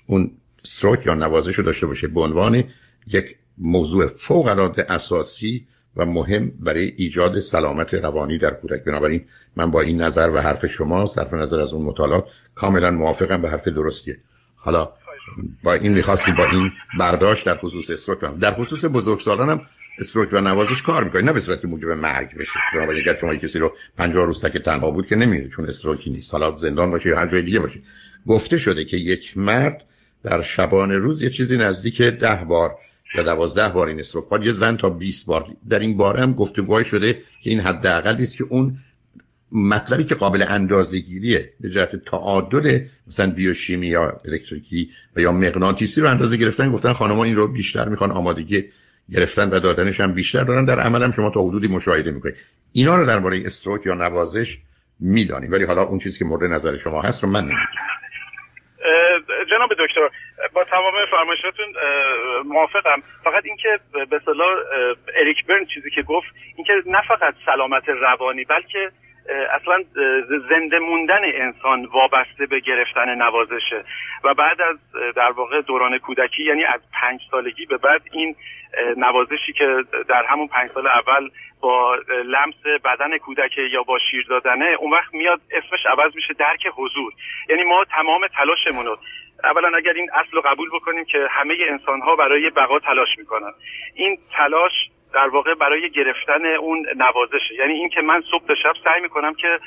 اون 0.07 0.31
استروک 0.65 1.07
یا 1.07 1.15
نوازش 1.15 1.55
رو 1.55 1.65
داشته 1.65 1.87
باشه 1.87 2.09
به 2.09 2.21
عنوان 2.21 2.65
یک 3.07 3.37
موضوع 3.59 4.07
فوق 4.07 4.47
العاده 4.47 4.93
اساسی 4.93 5.67
و 5.97 6.07
مهم 6.07 6.53
برای 6.61 6.93
ایجاد 6.97 7.41
سلامت 7.41 7.95
روانی 7.95 8.39
در 8.39 8.51
کودک. 8.51 8.85
بنابراین 8.85 9.25
من 9.57 9.71
با 9.71 9.81
این 9.81 10.03
نظر 10.03 10.31
و 10.35 10.39
حرف 10.39 10.67
شما 10.67 11.07
صرف 11.07 11.35
نظر 11.35 11.61
از 11.61 11.73
اون 11.73 11.85
مطالعات 11.85 12.25
کاملا 12.55 12.91
موافقم 12.91 13.43
به 13.43 13.51
حرف 13.51 13.69
درستیه. 13.69 14.19
حالا 14.57 14.93
با 15.63 15.75
این 15.75 15.93
می‌خواستیم 15.93 16.35
با 16.35 16.45
این 16.47 16.73
برداشت 16.99 17.47
در 17.47 17.57
خصوص 17.57 17.91
استروک 17.91 18.39
در 18.39 18.53
خصوص 18.53 18.85
بزرگسالان 18.85 19.49
هم 19.49 19.61
استروک 19.99 20.29
و 20.33 20.41
نوازش 20.41 20.83
کار 20.83 21.05
می‌کنه 21.05 21.23
نه 21.23 21.33
به 21.33 21.41
صورت 21.41 21.65
موجب 21.65 21.89
مرگ 21.89 22.37
بشه. 22.37 22.61
بنابراین 22.75 23.03
اگر 23.03 23.15
شما 23.15 23.35
کسی 23.35 23.59
رو 23.59 23.73
50 23.99 24.27
روز 24.27 24.45
تک 24.45 24.63
تنها 24.63 24.91
بود 24.91 25.07
که 25.07 25.17
نمیره 25.17 25.49
چون 25.49 25.69
استروکی 25.69 26.11
نیست. 26.11 26.33
حالا 26.33 26.55
زندان 26.55 26.91
باشه 26.91 27.09
یا 27.09 27.19
هر 27.19 27.27
جای 27.27 27.43
دیگه 27.43 27.61
باشه. 27.61 27.81
گفته 28.27 28.59
شده 28.59 28.85
که 28.85 28.97
یک 28.97 29.39
مرد 29.39 29.85
در 30.23 30.43
شبانه 30.43 30.97
روز 30.97 31.23
یه 31.23 31.31
چیزی 31.31 31.57
نزدیک 31.57 32.03
ده 32.03 32.45
بار 32.49 32.77
یا 33.15 33.23
دوازده 33.23 33.69
بار 33.69 33.89
این 33.89 34.01
استروک 34.01 34.45
یه 34.45 34.53
زن 34.53 34.77
تا 34.77 34.91
20 34.91 35.27
بار. 35.27 35.47
در 35.69 35.79
این 35.79 35.97
باره 35.97 36.23
هم 36.23 36.33
گفتگوهای 36.33 36.85
شده 36.85 37.13
که 37.13 37.51
این 37.51 37.61
حداقل 37.61 38.17
است 38.23 38.37
که 38.37 38.45
اون 38.45 38.79
مطلبی 39.55 40.05
که 40.05 40.15
قابل 40.15 40.45
اندازه‌گیریه 40.49 41.53
به 41.61 41.71
جهت 41.71 41.97
تعادل 41.97 42.79
مثلا 43.07 43.31
بیوشیمی 43.31 43.87
یا 43.87 44.21
الکتریکی 44.25 44.91
و 45.17 45.21
یا 45.21 45.33
مغناطیسی 45.33 46.01
رو 46.01 46.09
اندازه 46.09 46.37
گرفتن 46.37 46.73
گفتن 46.73 46.93
خانم‌ها 46.93 47.25
این 47.25 47.37
رو 47.37 47.49
بیشتر 47.49 47.89
می‌خوان 47.89 48.11
آمادگی 48.11 48.65
گرفتن 49.13 49.51
و 49.51 49.61
دادنش 49.61 50.01
هم 50.01 50.15
بیشتر 50.15 50.45
دارن. 50.45 50.65
در 50.65 50.81
عمل 50.81 51.03
هم 51.03 51.11
شما 51.11 51.31
تا 51.31 51.41
حدودی 51.41 51.69
مشاهده 51.69 52.11
می‌کنید. 52.11 52.37
اینا 52.73 52.97
رو 52.97 53.07
درباره 53.07 53.43
استروک 53.47 53.87
یا 53.87 53.95
نوازش 53.95 54.59
می‌دانیم. 55.01 55.53
ولی 55.53 55.65
حالا 55.65 55.83
اون 55.83 55.99
چیزی 55.99 56.19
که 56.19 56.25
مورد 56.25 56.53
نظر 56.53 56.77
شما 56.77 57.03
هست 57.03 57.25
رو 57.25 57.31
من 57.31 57.41
نمی‌دونم. 57.41 57.67
جناب 59.51 59.71
دکتر 59.71 60.01
با 60.53 60.65
تمام 60.65 60.93
فرمایشاتون 61.11 61.67
موافقم. 62.47 63.03
فقط 63.25 63.45
اینکه 63.45 63.69
به 64.11 64.17
اصطلاح 64.17 64.49
اریک 65.21 65.47
برن 65.49 65.65
چیزی 65.75 65.91
که 65.95 66.03
گفت 66.03 66.27
اینکه 66.57 66.73
نه 66.87 66.99
فقط 67.09 67.35
سلامت 67.47 67.89
روانی 67.89 68.45
بلکه 68.45 68.91
اصلا 69.29 69.85
زنده 70.51 70.79
موندن 70.79 71.21
انسان 71.25 71.85
وابسته 71.85 72.47
به 72.47 72.61
گرفتن 72.61 73.15
نوازشه 73.15 73.85
و 74.25 74.35
بعد 74.35 74.61
از 74.61 74.77
در 75.17 75.31
واقع 75.31 75.61
دوران 75.61 75.99
کودکی 75.99 76.45
یعنی 76.45 76.65
از 76.65 76.81
پنج 77.01 77.21
سالگی 77.31 77.67
به 77.67 77.77
بعد 77.77 78.03
این 78.13 78.37
نوازشی 78.97 79.53
که 79.53 79.85
در 80.09 80.25
همون 80.29 80.47
پنج 80.49 80.71
سال 80.75 80.87
اول 80.87 81.31
با 81.61 81.95
لمس 82.25 82.55
بدن 82.85 83.19
کودک 83.19 83.59
یا 83.59 83.83
با 83.83 83.99
شیر 84.11 84.27
دادنه 84.29 84.77
اون 84.79 84.91
وقت 84.91 85.15
میاد 85.15 85.41
اسمش 85.51 85.87
عوض 85.87 86.15
میشه 86.15 86.35
درک 86.35 86.67
حضور. 86.75 87.13
یعنی 87.49 87.63
ما 87.63 87.85
تمام 87.85 88.27
تلاشمون 88.27 88.87
رو 88.87 88.99
اولا 89.45 89.77
اگر 89.77 89.93
این 89.93 90.11
اصل 90.15 90.31
رو 90.33 90.41
قبول 90.41 90.69
بکنیم 90.69 91.05
که 91.05 91.27
همه 91.31 91.55
انسان 91.69 92.01
ها 92.01 92.17
برای 92.17 92.51
بقا 92.51 92.79
تلاش 92.79 93.09
می‌کنن. 93.19 93.53
این 93.95 94.19
تلاش 94.37 94.73
در 95.15 95.29
واقع 95.29 95.55
برای 95.55 95.91
گرفتن 95.91 96.47
اون 96.61 96.87
نوازشه. 96.97 97.55
یعنی 97.59 97.73
این 97.73 97.89
که 97.89 98.01
من 98.01 98.23
صبح 98.31 98.47
تا 98.47 98.55
شب 98.63 98.75
سعی 98.85 99.01
می‌کنم 99.03 99.35
که 99.35 99.59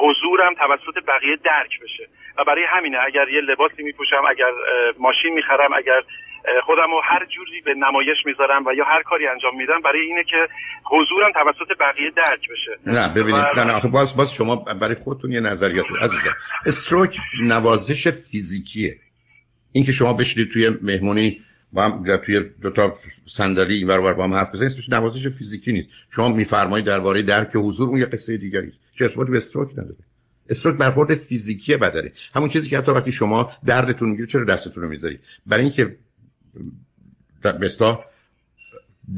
حضورم 0.00 0.54
توسط 0.54 1.04
بقیه 1.08 1.36
درک 1.44 1.80
بشه. 1.82 2.08
و 2.38 2.44
برای 2.44 2.64
همینه 2.68 2.98
اگر 3.06 3.28
یه 3.28 3.40
لباسی 3.40 3.82
میپوشم 3.82 4.22
اگر 4.30 4.50
ماشین 4.98 5.32
می‌خرم 5.34 5.72
اگر 5.76 6.02
خودم 6.66 6.90
رو 6.90 7.00
هر 7.04 7.24
جوری 7.24 7.60
به 7.60 7.74
نمایش 7.74 8.16
می‌ذارم 8.24 8.66
و 8.66 8.72
یا 8.72 8.84
هر 8.84 9.02
کاری 9.02 9.26
انجام 9.26 9.56
میدم 9.56 9.80
برای 9.80 10.00
اینه 10.00 10.24
که 10.24 10.48
حضورم 10.84 11.32
توسط 11.32 11.78
بقیه 11.80 12.10
درک 12.10 12.48
بشه. 12.50 12.72
نه 12.86 13.08
ببینید. 13.08 13.44
نه 13.56 13.64
نه 13.64 13.72
آخه 13.76 13.88
باز 13.88 14.16
باز 14.16 14.34
شما 14.34 14.56
برای 14.56 14.94
خودتون 14.94 15.32
یه 15.32 15.40
نظریات 15.40 15.86
عزیزم. 16.00 16.34
استروک 16.66 17.16
نوازش 17.42 18.08
فیزیکیه. 18.08 18.96
اینکه 19.72 19.92
شما 19.92 20.12
بشینید 20.12 20.52
توی 20.52 20.70
مهمونی 20.82 21.40
با 21.72 21.82
هم 21.84 22.16
توی 22.16 22.40
دو 22.60 22.70
تا 22.70 22.98
صندلی 23.26 23.74
اینور 23.74 24.12
با 24.12 24.24
هم 24.24 24.34
حرف 24.34 24.50
بزنید 24.54 24.70
اسمش 24.70 24.88
نوازش 24.88 25.28
فیزیکی 25.28 25.72
نیست. 25.72 25.88
شما 26.10 26.28
میفرمایید 26.28 26.86
درباره 26.86 27.22
درک 27.22 27.50
حضور 27.54 27.88
اون 27.88 27.98
یه 27.98 28.06
قصه 28.06 28.36
دیگری 28.36 28.68
است. 28.68 28.78
چه 28.92 29.08
به 29.08 29.36
استروک 29.36 29.72
نداره. 29.72 29.96
استروک 30.48 30.78
برخورد 30.78 31.14
فیزیکی 31.14 31.76
بدنه. 31.76 32.12
همون 32.34 32.48
چیزی 32.48 32.68
که 32.68 32.78
حتی 32.78 32.92
وقتی 32.92 33.12
شما 33.12 33.52
دردتون 33.64 34.08
می‌گیره 34.08 34.28
چرا 34.28 34.44
دستتون 34.44 34.82
رو 34.82 34.88
می‌ذارید؟ 34.88 35.20
برای 35.46 35.64
اینکه 35.64 35.96
بستا 37.44 38.04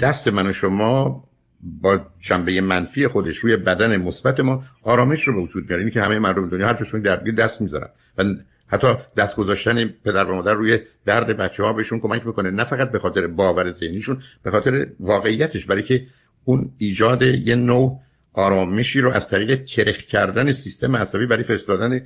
دست 0.01 0.29
من 0.29 0.47
و 0.47 0.53
شما 0.53 1.25
با 1.63 2.07
جنبه 2.21 2.61
منفی 2.61 3.07
خودش 3.07 3.37
روی 3.37 3.57
بدن 3.57 3.97
مثبت 3.97 4.41
ما 4.41 4.65
آرامش 4.83 5.29
رو 5.29 5.35
به 5.35 5.41
وجود 5.41 5.65
میاره. 5.65 5.83
اینی 5.83 5.91
که 5.91 6.03
همه 6.03 6.19
مردم 6.19 6.49
دنیا 6.49 6.67
هر 6.67 6.75
جاشون 6.75 7.01
درگیر 7.01 7.35
دست 7.35 7.61
می‌ذارن. 7.61 7.89
و 8.19 8.25
حتی 8.73 8.87
دست 9.17 9.37
گذاشتن 9.37 9.85
پدر 9.85 10.25
و 10.25 10.35
مادر 10.35 10.53
روی 10.53 10.79
درد 11.07 11.37
بچه 11.37 11.63
ها 11.63 11.73
بهشون 11.73 12.01
کمک 12.01 12.27
می‌کنه. 12.27 12.51
نه 12.51 12.65
فقط 12.65 12.91
به 12.91 12.99
خاطر 12.99 13.27
باور 13.27 13.71
ذهنیشون 13.71 14.23
به 14.43 14.51
خاطر 14.51 14.87
واقعیتش. 15.01 15.67
برای 15.67 15.83
که 15.83 16.07
اون 16.45 16.73
ایجاد 16.79 17.23
یه 17.23 17.55
نوع 17.55 18.01
آرامشی 18.33 19.01
رو 19.01 19.11
از 19.11 19.29
طریق 19.29 19.65
کرخ 19.65 19.97
کردن 19.97 20.53
سیستم 20.53 20.97
عصبی 20.97 21.27
برای 21.27 21.43
فرستادن 21.43 22.01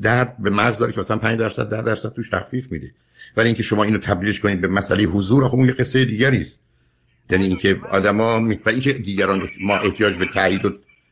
درد 0.00 0.36
به 0.38 0.50
مغز 0.50 0.78
داره 0.78 0.92
که 0.92 1.00
مثلا 1.00 1.16
5 1.16 1.38
درصد 1.38 1.70
10 1.70 1.82
درصد 1.82 2.12
توش 2.12 2.28
تخفیف 2.30 2.72
میده. 2.72 2.90
ولی 3.36 3.46
اینکه 3.46 3.62
شما 3.62 3.84
اینو 3.84 3.98
تبدیلش 3.98 4.40
کنید 4.40 4.60
به 4.60 4.68
مسئله 4.68 5.04
حضور 5.04 5.48
خب 5.48 5.56
اون 5.56 5.66
یه 5.66 5.72
قصه 5.72 6.04
دیگری 6.04 6.40
است. 6.40 6.58
یعنی 7.30 7.44
اینکه 7.44 7.80
آدما 7.90 8.40
و 8.66 8.68
اینکه 8.68 8.92
دیگران 8.92 9.48
ما 9.60 9.76
احتیاج 9.76 10.16
به 10.16 10.26
تایید 10.34 10.64
و 10.64 10.70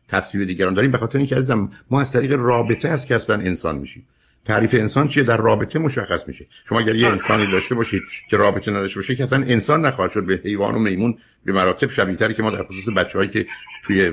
تصویر 0.08 0.46
دیگران 0.46 0.74
داریم. 0.74 0.90
به 0.90 0.98
خاطر 0.98 1.18
اینکه 1.18 1.36
عزیزم 1.36 1.70
ما 1.90 2.00
از 2.00 2.12
طریق 2.12 2.32
رابطه 2.32 2.88
است 2.88 3.06
که 3.06 3.14
اصلا 3.14 3.36
انسان 3.36 3.78
میشیم. 3.78 4.06
تعریف 4.48 4.74
انسان 4.74 5.08
چیه؟ 5.08 5.22
در 5.22 5.37
رابطه 5.37 5.78
مشخص 5.78 6.28
میشه. 6.28 6.46
شما 6.68 6.80
اگر 6.80 6.94
یه 6.94 7.08
انسانی 7.08 7.52
داشته 7.52 7.74
باشید 7.74 8.02
که 8.30 8.37
رابطه 8.37 8.70
نداشته 8.70 9.00
باشه 9.00 9.16
که 9.16 9.22
اصلا 9.22 9.44
انسان 9.48 9.87
نخواهد 9.87 10.11
شد 10.11 10.26
به 10.26 10.40
حیوان 10.44 10.74
و 10.74 10.78
میمون 10.78 11.18
به 11.44 11.52
مراتب 11.52 11.90
شبیه‌تری 11.90 12.34
که 12.34 12.42
ما 12.42 12.50
در 12.50 12.62
خصوص 12.62 12.88
بچه‌هایی 12.96 13.30
که 13.30 13.46
توی 13.84 14.12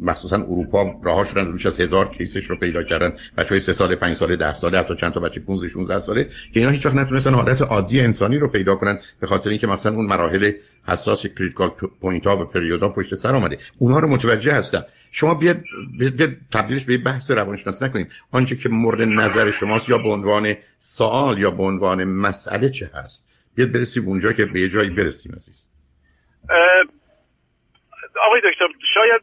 مخصوصا 0.00 0.36
اروپا 0.36 1.00
رها 1.04 1.24
شدن 1.24 1.52
بیش 1.52 1.66
از 1.66 1.80
هزار 1.80 2.08
case 2.08 2.32
ش 2.32 2.44
رو 2.44 2.56
پیدا 2.56 2.82
کردن 2.82 3.12
بچه‌های 3.38 3.60
سه 3.60 3.72
سال 3.72 3.94
پنج 3.94 4.16
ساله 4.16 4.36
ده 4.36 4.54
ساله 4.54 4.78
حتی 4.78 4.96
چند 4.96 5.12
تا 5.12 5.20
بچه 5.20 5.40
15 5.40 5.68
16 5.68 5.98
ساله 5.98 6.24
که 6.24 6.60
اینا 6.60 6.70
هیچ 6.70 6.86
وقت 6.86 6.94
نتونستن 6.94 7.34
حالت 7.34 7.62
عادی 7.62 8.00
انسانی 8.00 8.38
رو 8.38 8.48
پیدا 8.48 8.74
کنن 8.74 8.98
به 9.20 9.26
خاطر 9.26 9.50
اینکه 9.50 9.66
مثلا 9.66 9.94
اون 9.94 10.06
مراحل 10.06 10.52
حساس 10.88 11.26
critical 11.26 11.70
point 12.00 12.26
ها 12.26 12.42
و 12.42 12.44
period 12.44 12.82
ا 12.82 12.88
پشت 12.88 13.14
سر 13.14 13.34
اومده. 13.36 13.58
اونها 13.78 13.98
رو 13.98 14.08
متوجه 14.08 14.52
هستن 14.52 14.82
شما 15.18 15.34
بیاد, 15.34 15.56
بیاد 15.98 16.30
تبدیلش 16.52 16.84
به 16.84 16.98
بحث 16.98 17.30
روانشناسی 17.30 17.84
نکنیم. 17.84 18.08
آنچه 18.32 18.56
که 18.56 18.68
مورد 18.68 19.00
نظر 19.00 19.50
شماست 19.50 19.88
یا 19.88 19.98
به 19.98 20.08
عنوان 20.08 20.54
سوال 20.78 21.38
یا 21.38 21.50
به 21.50 21.62
عنوان 21.62 22.04
مسئله 22.04 22.70
چه 22.70 22.90
هست؟ 22.94 23.28
بیاد 23.54 23.72
برسیم 23.72 24.08
اونجا 24.08 24.32
که 24.32 24.44
به 24.44 24.60
یه 24.60 24.68
جایی 24.68 24.90
برسیم 24.90 25.32
عزیز. 25.36 25.66
آقای 28.26 28.40
دکتر 28.40 28.68
شاید 28.94 29.22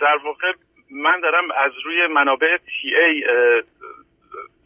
در 0.00 0.16
واقع 0.24 0.52
من 0.90 1.20
دارم 1.22 1.44
از 1.64 1.72
روی 1.84 2.06
منابع 2.06 2.56
تی 2.56 2.88
ای 3.04 3.24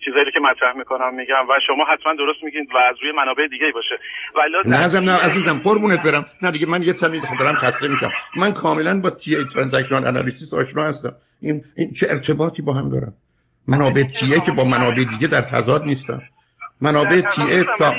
چیزایی 0.06 0.32
که 0.34 0.40
مطرح 0.40 0.72
می‌کنم 0.76 1.14
میگم 1.14 1.48
و 1.50 1.52
شما 1.66 1.84
حتما 1.84 2.12
درست 2.14 2.44
میگین 2.44 2.66
و 2.74 2.78
از 2.90 2.96
روی 3.02 3.12
منابع 3.12 3.46
دیگه 3.50 3.66
باشه. 3.74 3.98
ولی 4.36 4.76
نه 4.76 5.00
نه 5.00 5.24
عزیزم 5.24 5.60
قربونت 5.64 6.02
برم. 6.02 6.26
نه 6.42 6.50
دیگه 6.50 6.66
من 6.66 6.82
یه 6.82 6.92
سمی 6.92 7.22
دارم 7.38 7.54
خسته 7.54 7.88
میشم. 7.88 8.10
من 8.36 8.52
کاملا 8.52 9.00
با 9.00 9.10
تی 9.10 9.36
ای 9.36 9.44
ترانزکشنال 9.44 10.06
انالیسیس 10.06 10.54
آشنا 10.54 10.82
هستم. 10.82 11.14
این 11.40 11.64
این 11.76 11.90
چه 11.90 12.06
ارتباطی 12.10 12.62
با 12.62 12.72
هم 12.72 12.90
دارم؟ 12.90 13.14
منابع 13.68 14.02
تی 14.02 14.34
ای 14.34 14.40
که 14.40 14.52
با 14.52 14.64
منابع 14.64 15.04
دیگه 15.04 15.26
در 15.26 15.40
تضاد 15.40 15.84
نیستن. 15.84 16.22
منابع 16.80 17.20
تی 17.20 17.42
ای 17.42 17.64
تا... 17.78 17.94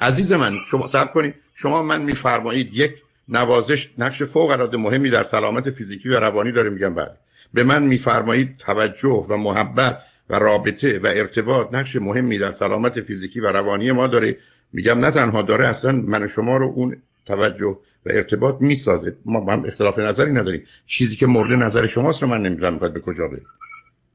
عزیز 0.00 0.32
من 0.32 0.52
شما 0.70 0.86
صبر 0.86 1.12
کنید. 1.12 1.34
شما 1.54 1.82
من 1.82 2.02
میفرمایید 2.02 2.74
یک 2.74 2.92
نوازش 3.28 3.90
نقش 3.98 4.22
فوق 4.22 4.50
العاده 4.50 4.76
مهمی 4.76 5.10
در 5.10 5.22
سلامت 5.22 5.70
فیزیکی 5.70 6.08
و 6.08 6.20
روانی 6.20 6.52
داره 6.52 6.70
میگم 6.70 6.94
بله. 6.94 7.16
به 7.54 7.64
من 7.64 7.82
میفرمایید 7.82 8.56
توجه 8.56 9.26
و 9.28 9.36
محبت 9.36 9.98
و 10.30 10.38
رابطه 10.38 10.98
و 10.98 11.06
ارتباط 11.06 11.74
نقش 11.74 11.96
مهمی 11.96 12.38
در 12.38 12.50
سلامت 12.50 13.00
فیزیکی 13.00 13.40
و 13.40 13.46
روانی 13.46 13.92
ما 13.92 14.06
داره. 14.06 14.36
میگم 14.72 14.98
نه 14.98 15.10
تنها 15.10 15.42
داره 15.42 15.66
اصلا 15.66 15.92
من 15.92 16.26
شما 16.26 16.56
رو 16.56 16.72
اون 16.76 16.96
توجه 17.26 17.78
و 18.06 18.10
ارتباط 18.10 18.54
می‌سازه. 18.60 19.16
ما 19.26 19.52
هم 19.52 19.64
اختلاف 19.66 19.98
نظری 19.98 20.32
نداریم. 20.32 20.66
چیزی 20.86 21.16
که 21.16 21.26
مورد 21.26 21.52
نظر 21.52 21.86
شماست 21.86 22.22
رو 22.22 22.28
من 22.28 22.42
نمی‌دونم 22.42 22.78
به 22.78 23.00
کجا 23.00 23.28
بریم 23.28 23.46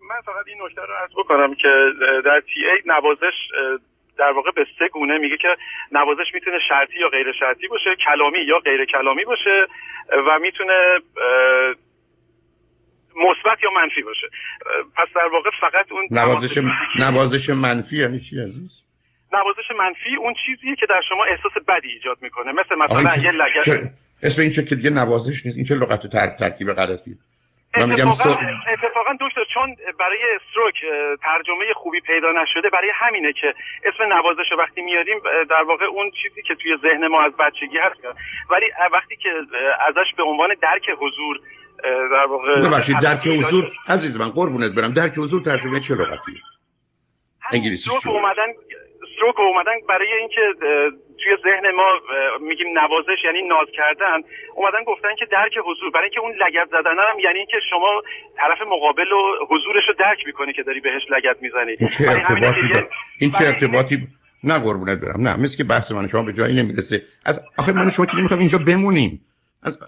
من 0.10 0.22
فقط 0.26 0.46
این 0.48 0.58
نکته 0.66 0.82
رو 0.82 0.94
عرض 0.94 1.12
بکنم 1.18 1.56
که 1.56 1.70
در 2.26 2.40
تی 2.40 2.60
ای 2.60 2.82
نوازش 2.86 3.38
در 4.18 4.32
واقع 4.32 4.52
به 4.56 4.66
سه 4.80 4.88
گونه 4.88 5.18
میگه 5.18 5.38
که 5.38 5.48
نوازش 5.92 6.34
می‌تونه 6.34 6.58
شرطی 6.70 7.00
یا 7.00 7.10
غیر 7.10 7.32
شرطی 7.40 7.68
باشه 7.68 7.90
کلامی 8.06 8.40
یا 8.40 8.60
غیر 8.60 8.86
کلامی 8.86 9.26
باشه 9.26 9.68
و 10.28 10.40
می‌تونه 10.40 10.74
مثبت 13.18 13.64
یا 13.64 13.70
منفی 13.76 14.02
باشه. 14.02 14.28
پس 14.96 15.08
در 15.16 15.28
واقع 15.34 15.50
فقط 15.62 15.92
اون 15.92 16.08
نوازش 16.12 16.58
نوازش 17.00 17.50
منفی 17.50 17.98
یعنی 17.98 18.20
چی 18.20 18.40
عزیز؟ 18.40 18.72
نوازش 19.34 19.72
منفی 19.80 20.16
اون 20.20 20.34
چیزیه 20.46 20.76
که 20.76 20.86
در 20.86 21.02
شما 21.10 21.24
احساس 21.26 21.52
بدی 21.68 21.90
ایجاد 21.90 22.18
می‌کنه. 22.22 22.52
مثل 22.52 22.76
مثلا 22.76 23.24
یه 23.24 23.32
لگد 23.32 23.92
اسم 24.24 24.42
این 24.42 24.52
چه 24.52 24.64
که 24.64 24.76
دیگه 24.76 24.90
نوازش 24.90 25.46
نیست. 25.46 25.58
این 25.58 25.66
چه 25.66 25.76
لغت 25.76 26.08
ترکیب 26.40 26.74
غلطیه؟ 26.74 27.16
من 27.78 27.90
میگم 27.90 28.08
اتفاقا 28.08 29.14
دکتر 29.22 29.46
چون 29.54 29.76
برای 30.00 30.20
استروک 30.36 30.76
ترجمه 31.22 31.74
خوبی 31.76 32.00
پیدا 32.00 32.32
نشده 32.42 32.70
برای 32.70 32.92
همینه 32.96 33.34
که 33.34 33.54
اسم 33.86 34.04
نوازش 34.18 34.52
وقتی 34.60 34.82
میاریم 34.82 35.20
در 35.50 35.64
واقع 35.64 35.86
اون 35.86 36.12
چیزی 36.22 36.42
که 36.42 36.56
توی 36.56 36.78
ذهن 36.82 37.08
ما 37.08 37.22
از 37.22 37.32
بچگی 37.40 37.78
هست. 37.78 38.00
ولی 38.50 38.66
وقتی 38.94 39.16
که 39.16 39.30
ازش 39.88 40.14
به 40.18 40.24
عنوان 40.24 40.50
درک 40.62 40.90
حضور 40.90 41.40
در 41.84 42.26
واقع 42.30 42.60
ببخشید 42.60 43.00
درک 43.00 43.28
حضور 43.28 43.72
عزیز 43.88 44.20
من 44.20 44.30
قربونت 44.30 44.72
برم. 44.72 44.92
درک 44.94 45.14
حضور 45.18 45.42
ترجمه 45.42 45.80
چه 45.80 45.94
لغتیه 45.94 46.42
انگلیسی 47.52 47.90
اومدن 48.06 48.50
استروک 49.04 49.40
اومدن 49.40 49.72
برای 49.90 50.08
اینکه 50.20 50.42
توی 51.24 51.38
ذهن 51.44 51.76
ما 51.76 51.90
میگیم 52.42 52.68
نوازش 52.80 53.18
یعنی 53.26 53.42
ناز 53.42 53.68
کردن 53.74 54.18
اومدن 54.56 54.84
گفتن 54.88 55.16
که 55.20 55.26
درک 55.32 55.54
حضور 55.66 55.92
برای 55.92 56.04
اینکه 56.04 56.20
اون 56.20 56.32
لگت 56.32 56.68
زدن 56.68 56.98
هم 57.12 57.20
یعنی 57.20 57.38
اینکه 57.38 57.58
شما 57.70 58.02
طرف 58.38 58.62
مقابل 58.62 59.12
و 59.12 59.46
حضورش 59.50 59.84
رو 59.88 59.94
درک 60.00 60.18
می‌کنی 60.26 60.54
که 60.54 60.64
داری 60.64 60.80
بهش 60.80 61.02
لگت 61.10 61.42
می‌زنی. 61.42 61.76
این 61.80 61.90
چه 61.90 62.04
ارتباطی 62.08 62.88
این 63.20 63.32
چه 63.32 63.46
ارتباطی 63.46 64.08
نه 64.44 64.60
قربونت 64.60 65.00
برم. 65.00 65.22
نه 65.28 65.44
مثل 65.44 65.58
که 65.58 65.64
بحث 65.64 65.92
من 65.92 66.08
شما 66.08 66.24
به 66.24 66.34
جایی 66.34 66.64
نمی‌رسه. 66.64 67.02
از 67.26 67.44
آخه 67.58 67.74
من 67.74 67.90
شما 67.90 68.06
که 68.06 68.18
نمی‌خوام 68.18 68.40
اینجا 68.40 68.58
بمونیم. 68.68 69.22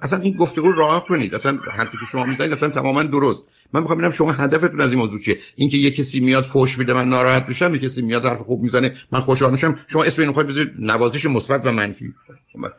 اصلا 0.01 0.19
این 0.19 0.35
گفتگو 0.35 0.71
راه 0.71 1.05
کنید. 1.05 1.35
اصلا 1.35 1.59
حرفی 1.77 1.97
که 1.97 2.05
شما 2.11 2.25
می‌زنید 2.25 2.51
اصلا 2.51 2.69
تماما 2.69 3.03
درست. 3.03 3.47
من 3.73 3.79
می‌خوام 3.81 3.97
ببینم 3.97 4.13
شما 4.13 4.31
هدفتون 4.31 4.81
از 4.81 4.91
این 4.91 4.99
موضوع 4.99 5.19
چیه؟ 5.19 5.37
اینکه 5.55 5.77
یه 5.77 5.91
کسی 5.91 6.19
میاد 6.19 6.43
فوش 6.43 6.77
میده 6.77 6.93
من 6.93 7.09
ناراحت 7.09 7.45
میشم 7.47 7.75
یه 7.75 7.81
کسی 7.81 8.01
میاد 8.01 8.25
حرف 8.25 8.39
خوب 8.39 8.61
می‌زنه 8.61 8.95
من 9.11 9.19
خوشحال 9.19 9.51
میشم. 9.51 9.79
شما 9.87 10.03
اسم 10.03 10.21
اینو 10.21 10.33
بذارید 10.33 10.71
نوازش 10.79 11.25
مثبت 11.25 11.65
و 11.65 11.71
منفی. 11.71 12.13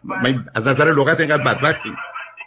من 0.05 0.47
از 0.55 0.69
نظر 0.69 0.93
لغت 0.93 1.21
اینقدر 1.21 1.43
بدبختیم. 1.43 1.93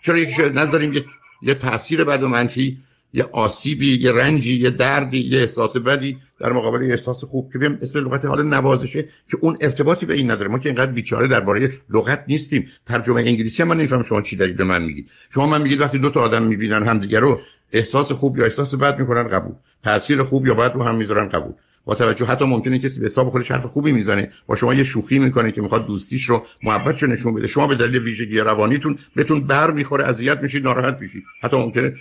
چرا 0.03 0.17
یکی 0.17 0.41
نذاریم 0.41 0.93
یه 0.93 1.05
یه 1.41 1.53
تاثیر 1.53 2.03
بد 2.03 2.23
و 2.23 2.27
منفی 2.27 2.77
یه 3.13 3.23
آسیبی 3.31 3.97
یه 3.97 4.11
رنجی 4.11 4.59
یه 4.59 4.69
دردی 4.69 5.19
یه 5.19 5.39
احساس 5.39 5.77
بدی 5.77 6.17
در 6.39 6.51
مقابل 6.51 6.81
یه 6.81 6.91
احساس 6.91 7.23
خوب 7.23 7.53
که 7.53 7.59
بیم 7.59 7.77
اسم 7.81 7.99
لغت 7.99 8.25
حال 8.25 8.43
نوازشه 8.47 9.03
که 9.03 9.37
اون 9.41 9.57
ارتباطی 9.61 10.05
به 10.05 10.13
این 10.13 10.31
نداره. 10.31 10.49
ما 10.49 10.59
که 10.59 10.69
اینقدر 10.69 10.91
بیچاره 10.91 11.27
درباره 11.27 11.71
لغت 11.89 12.23
نیستیم. 12.27 12.67
ترجمه 12.85 13.21
انگلیسی 13.21 13.63
هم 13.63 13.67
من 13.69 13.77
نمیفهم 13.77 14.03
شما 14.03 14.21
چی 14.21 14.35
دارید 14.35 14.57
به 14.57 14.63
من 14.63 14.83
میگید. 14.83 15.09
شما 15.33 15.47
من 15.47 15.61
میگید 15.61 15.81
وقتی 15.81 15.99
دو 15.99 16.09
تا 16.09 16.21
آدم 16.21 16.43
می‌بینن 16.43 16.83
همدیگه 16.83 17.19
رو 17.19 17.39
احساس 17.71 18.11
خوب 18.11 18.37
یا 18.37 18.43
احساس 18.43 18.75
بد 18.75 18.99
می‌کنن؟ 18.99 19.23
قبول. 19.23 19.53
تاثیر 19.83 20.23
خوب 20.23 20.47
یا 20.47 20.53
بد 20.53 20.73
رو 20.73 20.83
هم 20.83 20.95
می‌ذارن 20.95 21.29
قبول. 21.29 21.53
با 21.85 21.95
توجه 21.95 22.25
حتی 22.25 22.45
ممکنه 22.45 22.79
کسی 22.79 22.99
به 22.99 23.05
حساب 23.05 23.29
خودش 23.29 23.51
حرف 23.51 23.65
خوبی 23.65 23.91
می‌زنه. 23.91 24.31
با 24.47 24.55
شما 24.55 24.73
یه 24.73 24.83
شوخی 24.83 25.19
می‌کنه 25.19 25.51
که 25.51 25.61
می‌خواد 25.61 25.87
دوستیش 25.87 26.25
رو 26.25 26.45
محبتش 26.63 27.03
رو 27.03 27.09
نشون 27.09 27.33
بده. 27.33 27.47
شما 27.47 27.67
به 27.67 27.75
دلیل 27.75 28.03
ویژگی 28.03 28.39
روانیتون 28.39 28.97
بهتون 29.15 29.47
بر 29.47 29.71
می‌خوره 29.71 30.05
اذیت 30.05 30.43
میشید 30.43 30.63
ناراحت 30.63 30.97
میشید. 31.01 31.23
حتی 31.41 31.57
ممکنه 31.57 31.95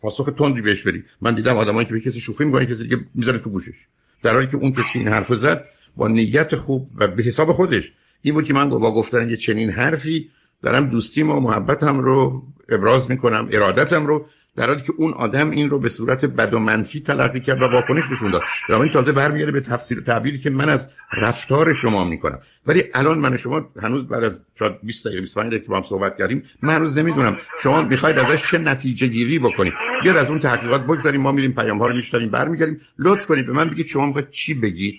پاسخ 0.00 0.30
تندی 0.38 0.60
بهش 0.60 0.82
بدی 0.82 1.04
من 1.20 1.34
دیدم 1.34 1.56
آدمایی 1.56 1.86
که 1.86 1.92
به 1.92 2.00
کسی 2.00 2.20
شوخی 2.20 2.44
می‌کنن 2.44 2.64
کسی 2.64 2.82
دیگه 2.82 2.98
می‌ذاره 3.14 3.38
تو 3.38 3.50
گوشش. 3.50 3.86
در 4.22 4.34
حالی 4.34 4.46
که 4.46 4.56
اون 4.56 4.72
کسی 4.72 4.98
این 4.98 5.08
حرفو 5.08 5.34
زد 5.34 5.64
با 5.96 6.08
نیت 6.08 6.56
خوب 6.56 6.90
و 6.96 7.08
به 7.08 7.22
حساب 7.22 7.52
خودش 7.52 7.92
این 8.22 8.34
بود 8.34 8.44
که 8.44 8.54
من 8.54 8.68
با 8.68 8.94
گفتن 8.94 9.30
یه 9.30 9.36
چنین 9.36 9.70
حرفی 9.70 10.30
دارم 10.62 10.86
دوستیم 10.86 11.30
و 11.30 11.40
محبتم 11.40 12.00
رو 12.00 12.42
ابراز 12.68 13.10
می‌کنم 13.10 13.48
ارادتم 13.52 14.06
رو 14.06 14.26
در 14.56 14.66
حالی 14.66 14.82
که 14.82 14.92
اون 14.96 15.12
آدم 15.12 15.50
این 15.50 15.70
رو 15.70 15.78
به 15.78 15.88
صورت 15.88 16.24
بد 16.24 16.54
و 16.54 16.58
منفی 16.58 17.00
تلقی 17.00 17.40
کرد 17.40 17.62
و 17.62 17.64
واکنش 17.64 18.04
نشون 18.12 18.30
داد. 18.30 18.42
این 18.68 18.92
تازه 18.92 19.12
برمیگرده 19.12 19.52
به 19.52 19.60
تفسیر 19.60 19.98
و 19.98 20.02
تعبیری 20.02 20.38
که 20.38 20.50
من 20.50 20.68
از 20.68 20.90
رفتار 21.12 21.72
شما 21.72 22.04
می‌کنم. 22.04 22.38
ولی 22.66 22.84
الان 22.94 23.18
من 23.18 23.36
شما 23.36 23.70
هنوز 23.82 24.08
بعد 24.08 24.24
از 24.24 24.40
شاید 24.58 24.72
20 24.82 25.06
دقیقه 25.06 25.20
25 25.20 25.46
دقیقه 25.46 25.64
که 25.64 25.70
با 25.70 25.76
هم 25.76 25.82
صحبت 25.82 26.18
کردیم 26.18 26.42
من 26.62 26.74
هنوز 26.74 26.98
نمی‌دونم 26.98 27.36
شما 27.62 27.82
می‌خواید 27.82 28.18
ازش 28.18 28.50
چه 28.50 28.58
نتیجه 28.58 29.06
گیری 29.06 29.38
بکنید. 29.38 29.72
بیاد 30.02 30.16
از 30.16 30.30
اون 30.30 30.40
تحقیقات 30.40 30.84
بگذاریم 30.84 31.20
ما 31.20 31.32
میریم 31.32 31.52
پیام 31.52 31.78
ها 31.78 31.86
رو 31.86 31.96
میشنویم 31.96 32.28
برمیگردیم. 32.28 32.80
لطف 32.98 33.26
کنید 33.26 33.46
به 33.46 33.52
من 33.52 33.70
بگید 33.70 33.86
شما 33.86 34.06
می‌خواید 34.06 34.30
چی 34.30 34.54
بگید. 34.54 34.94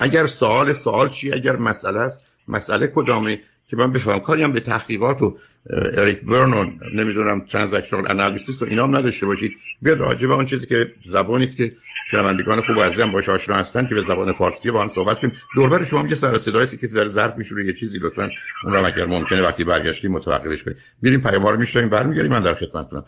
اگر 0.00 0.26
سوال 0.26 0.72
سوال 0.72 1.08
چی؟ 1.08 1.32
اگر 1.32 1.56
مسئله 1.56 1.98
است 1.98 2.22
مسئله 2.48 2.86
کدامه؟ 2.86 3.40
که 3.68 3.76
من 3.76 3.92
بفهم 3.92 4.18
کاری 4.18 4.46
به 4.48 4.60
تحقیقات 4.60 5.22
و 5.22 5.38
اریک 5.70 6.20
برنون 6.20 6.80
نمی‌دونم 6.94 7.40
ترانزکشنال 7.40 8.10
انالیسیس 8.10 8.62
و 8.62 8.66
اینا 8.66 8.84
هم 8.84 8.96
نداشته 8.96 9.26
باشید. 9.26 9.52
بیاد 9.82 9.98
راجع 9.98 10.26
به 10.26 10.34
اون 10.34 10.46
چیزی 10.46 10.66
که 10.66 10.92
زبانی 11.06 11.44
است 11.44 11.56
که 11.56 11.72
شنوندگان 12.10 12.60
خوب 12.60 12.80
عزیزم 12.80 13.12
باش 13.12 13.28
آشنا 13.28 13.54
هستن 13.54 13.86
که 13.86 13.94
به 13.94 14.00
زبان 14.00 14.32
فارسی 14.32 14.70
با 14.70 14.82
هم 14.82 14.88
صحبت 14.88 15.20
کنیم. 15.20 15.32
دوربر 15.56 15.84
شما 15.84 16.00
هم 16.00 16.08
یه 16.08 16.14
سر 16.14 16.38
صدایی 16.38 16.66
کسی 16.66 16.94
در 16.96 17.06
ظرف 17.06 17.36
میشوره 17.36 17.66
یه 17.66 17.72
چیزی 17.72 17.98
لطفا 17.98 18.30
اون 18.64 18.72
رو 18.72 18.86
اگر 18.86 19.06
ممکنه 19.06 19.42
وقتی 19.42 19.64
برگشتیم 19.64 20.12
متوقفش 20.12 20.62
کنید 20.62 20.76
میریم 21.02 21.20
پیام 21.20 21.46
رو 21.46 21.88
برمیگردیم. 21.88 22.32
من 22.32 22.42
در 22.42 22.54
خدمتتونم. 22.54 23.04